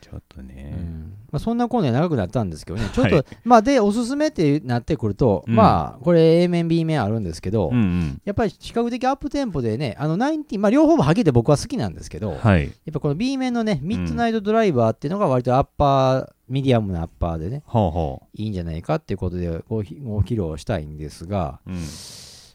[0.00, 1.14] ちょっとうね、ん。
[1.30, 5.54] まあ、そんなコーナー長くなったんですけどね、ちょっと、はいまあで、おすすめってなってくると、うん。
[5.54, 8.20] まあ、これ A 面、B 面あるんですけど、うんうん。
[8.26, 12.64] やっぱり比較的アップテンポでね、あの19、まあ、両方もはっきり言って僕は好きなんですけど、はい。
[12.64, 21.78] やっぱこの B 面のね、ミッドナイトドライバーっていうのが割とアッパー、ミディアムなアッパーでね、ほうほいいんじゃないかっていうことでごひご披露したいんですが、う、うん。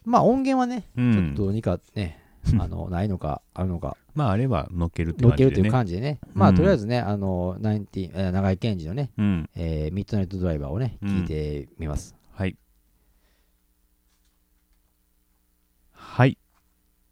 [0.05, 1.13] まあ音源はね、うん。
[1.13, 2.19] ちょっとどうにかね、
[2.59, 6.19] あのないのか、あるのか、まああれば乗っけるって乗っけるという感じでね。
[6.19, 9.49] 感じでね、まあうんとりあえずね、あの、19えー長井健二のね、うん。
[9.55, 12.15] えーミッドナイトドライバーをね、うん聞いてみます。
[12.31, 12.55] はい。
[15.91, 16.37] はい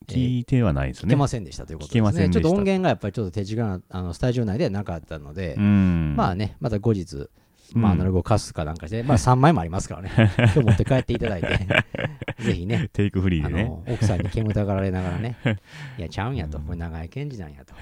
[0.08, 2.30] 聞いてはないですね、聞けませんでしたということですね。
[2.30, 6.16] ちょっと音源がやっぱりちょっと手近な、あのスタジオ内ではなかったので、うん。
[6.16, 7.30] まあね、また後日、
[7.76, 7.82] うん。
[7.82, 11.68] まあ、アナログを貸すかなんかして、まあ3枚もありますからね、 今日持って帰っていただいて、
[12.39, 13.64] ぜひね、テイクフリーあでね。
[13.66, 15.36] の奥さんに煙たがられながらね、
[15.99, 17.74] いや、ちゃうんやと、これ長井健二なんやと。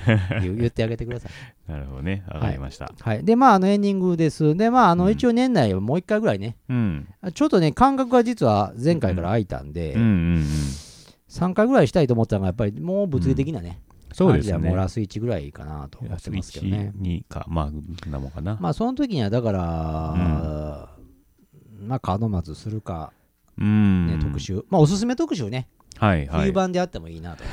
[0.41, 1.71] 言ってあげてください。
[1.71, 2.23] なるほどね。
[2.28, 3.23] わかりました、はい。
[3.23, 4.55] で、まあ、あのエンディングです。
[4.55, 7.07] で、まあ、あのうん一応年内はもう一回ぐらいね、うん。
[7.34, 9.95] ちょっとね、間隔が実は前回から空いたんで、
[11.36, 13.81] 3回ぐらいしたいと思ったのが、やっぱりもう物理的なね、
[14.13, 16.93] そうですねもうラス1ぐらいかなと思ってますけどね。
[16.97, 18.57] 1、2か、まあ、なもんかな。
[18.61, 19.59] まあ、その時には、だから、
[21.81, 23.11] まあ、門松するか、
[23.57, 24.07] うん。
[24.07, 24.39] ね、特。
[24.39, 24.63] 集。
[24.69, 25.67] まあ、おすすめ特集ね、
[25.97, 26.27] はいはい。
[26.27, 27.43] 冬今版であってもいいなと。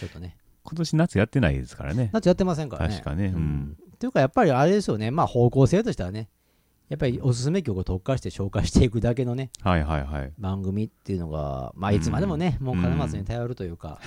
[0.00, 0.36] ちょっとね。
[0.64, 2.08] 年夏やってないですからね。
[2.12, 2.94] 夏やってませんからね。
[2.94, 3.26] 確かね。
[3.26, 3.76] ううんん。
[3.98, 6.30] というか、やっぱりあれですよね、まあ、方向性としてはね、
[6.88, 10.32] やっぱりおすすめ曲を特化して紹介していくだけのね、はいはいはい。
[10.38, 14.00] 番組っていうのが、まあ、いつまでもね、もう金松に頼るというか、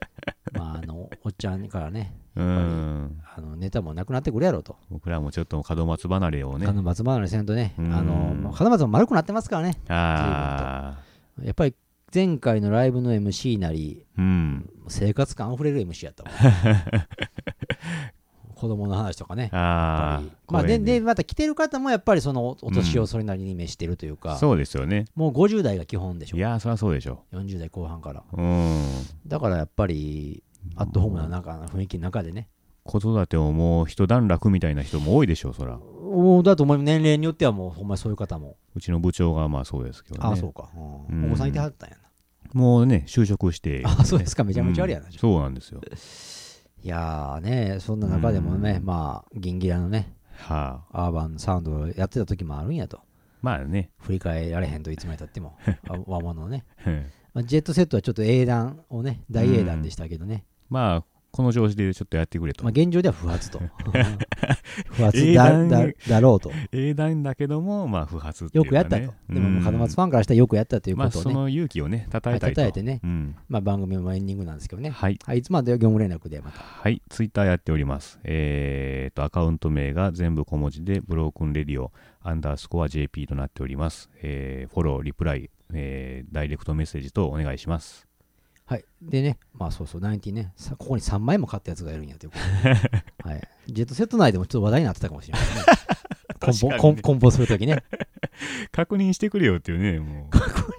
[0.52, 3.22] まあ、あの、おっちゃんからね、うん。
[3.34, 4.76] あのネタもなくなってくるやろと。
[4.90, 6.66] 僕らもちょっと門松離れをね。
[6.66, 9.80] 金松離れせんとね、うんあの、もう金松も丸くなってますからね。
[9.88, 10.98] あ
[11.40, 11.42] あ。
[11.42, 11.74] やっぱり
[12.14, 14.70] 前回のライブの MC なり、うん。
[14.88, 16.32] 生活感あふれる MC やったもん。
[18.56, 19.50] 子供の話とかね。
[19.52, 20.22] あ。
[20.48, 25.04] まあ、で、で、また来てる方もやっぱりそのお年をそれなりに召してるというか、そうですよね。
[25.14, 26.40] もう50代が基本でしょい。
[26.40, 27.24] やー、そりゃそうでしょ。
[27.34, 28.24] 40代後半から。
[28.32, 28.82] うん。
[29.26, 30.42] だからやっぱり、
[30.74, 32.48] アットホームな中雰囲気の中でね。
[32.82, 35.78] 子育てをもう一段落みたいな人も多いでしょう、そら。
[35.78, 38.56] おだと思う年齢によってはもうほんまにそういう方も。
[38.74, 40.20] うちの部長がまあそうですけどね。
[40.26, 41.96] ああ、そうか、うんうんお子さんいてはったんや
[42.54, 43.80] もうね、就職して。
[43.80, 43.90] な。
[44.00, 44.44] あそうですか。
[44.44, 45.06] めちゃめちゃありやな。
[45.06, 45.82] うんそうなんですよ。
[46.86, 51.06] いやーね、そんな中でもね、うんまあ、ギンギラのね、はあ。
[51.06, 53.00] アーバンサウンドをやってた時もあるんやと。
[53.42, 53.90] まあね。
[53.98, 55.58] 振り返られへんといつまでたっても、
[55.88, 56.64] あ 和物のね。
[56.86, 60.44] うんまあ、ジェットセットはちょっと英断をね、大英断でしたけどね。
[60.70, 61.04] まあ、
[61.36, 62.70] この調子でちょっとやってくれとまあ、。
[62.70, 63.60] 現状では不発と。
[64.88, 66.50] 不発英だ断だだろうと。
[66.72, 68.50] 英断だけども、まあ、不発ね。
[68.54, 69.12] よくやったと。
[69.28, 72.46] でも、門松ファンからしたらよくやったというまあ、ことをね、その勇気をね、称えたいと。
[72.46, 73.36] はい称えてねうん。
[73.48, 74.88] まあ、番組もエンディングなんですけどね。
[74.88, 75.18] はい。
[75.24, 76.62] はい、いつまで業務連絡でまた。
[76.62, 77.02] はい。
[77.10, 78.18] ツイッターやっております。
[78.24, 84.08] えーと、アカウント名が全部小文字で、ブロークンレディオ、アンダースコア JP となっております。
[84.22, 88.05] えーフォロー、リプライ、えーダイレクトメッセージとお願いします。
[88.66, 88.84] はい。
[89.00, 92.74] でね、まあそうそう、19ね、さここに3枚も買ったやつがいるんやということで、
[93.22, 93.48] はい。
[93.68, 95.48] ジェットセット内でもちょっと話題になってたかもしれないね。
[96.40, 97.82] 梱包、確かにね梱梱包するときね。
[98.72, 100.28] 確認してくれよっていうね、も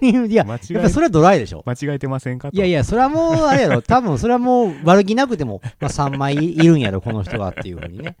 [0.02, 0.46] いや、う。
[0.46, 1.62] 間違えやっぱそれはドライでしょ。
[1.66, 2.56] 間違えてませんかと。
[2.56, 8.16] いやいや、それはもう、あれやろ、多分それはもう悪気なくても、まあ3枚いるんやろ、この人はっていうふうにね、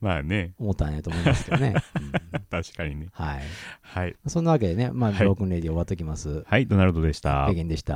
[0.00, 1.74] まあね、思ったんやと思いますけどね。
[2.00, 3.08] うん確かにね。
[3.12, 3.42] はい。
[3.82, 4.16] はい。
[4.26, 6.44] そんなわけでね、まあ、はいブロークンレディ終わっときます。
[6.46, 7.54] はい、ドナルドでしたペ。
[7.54, 7.94] ゲンでした。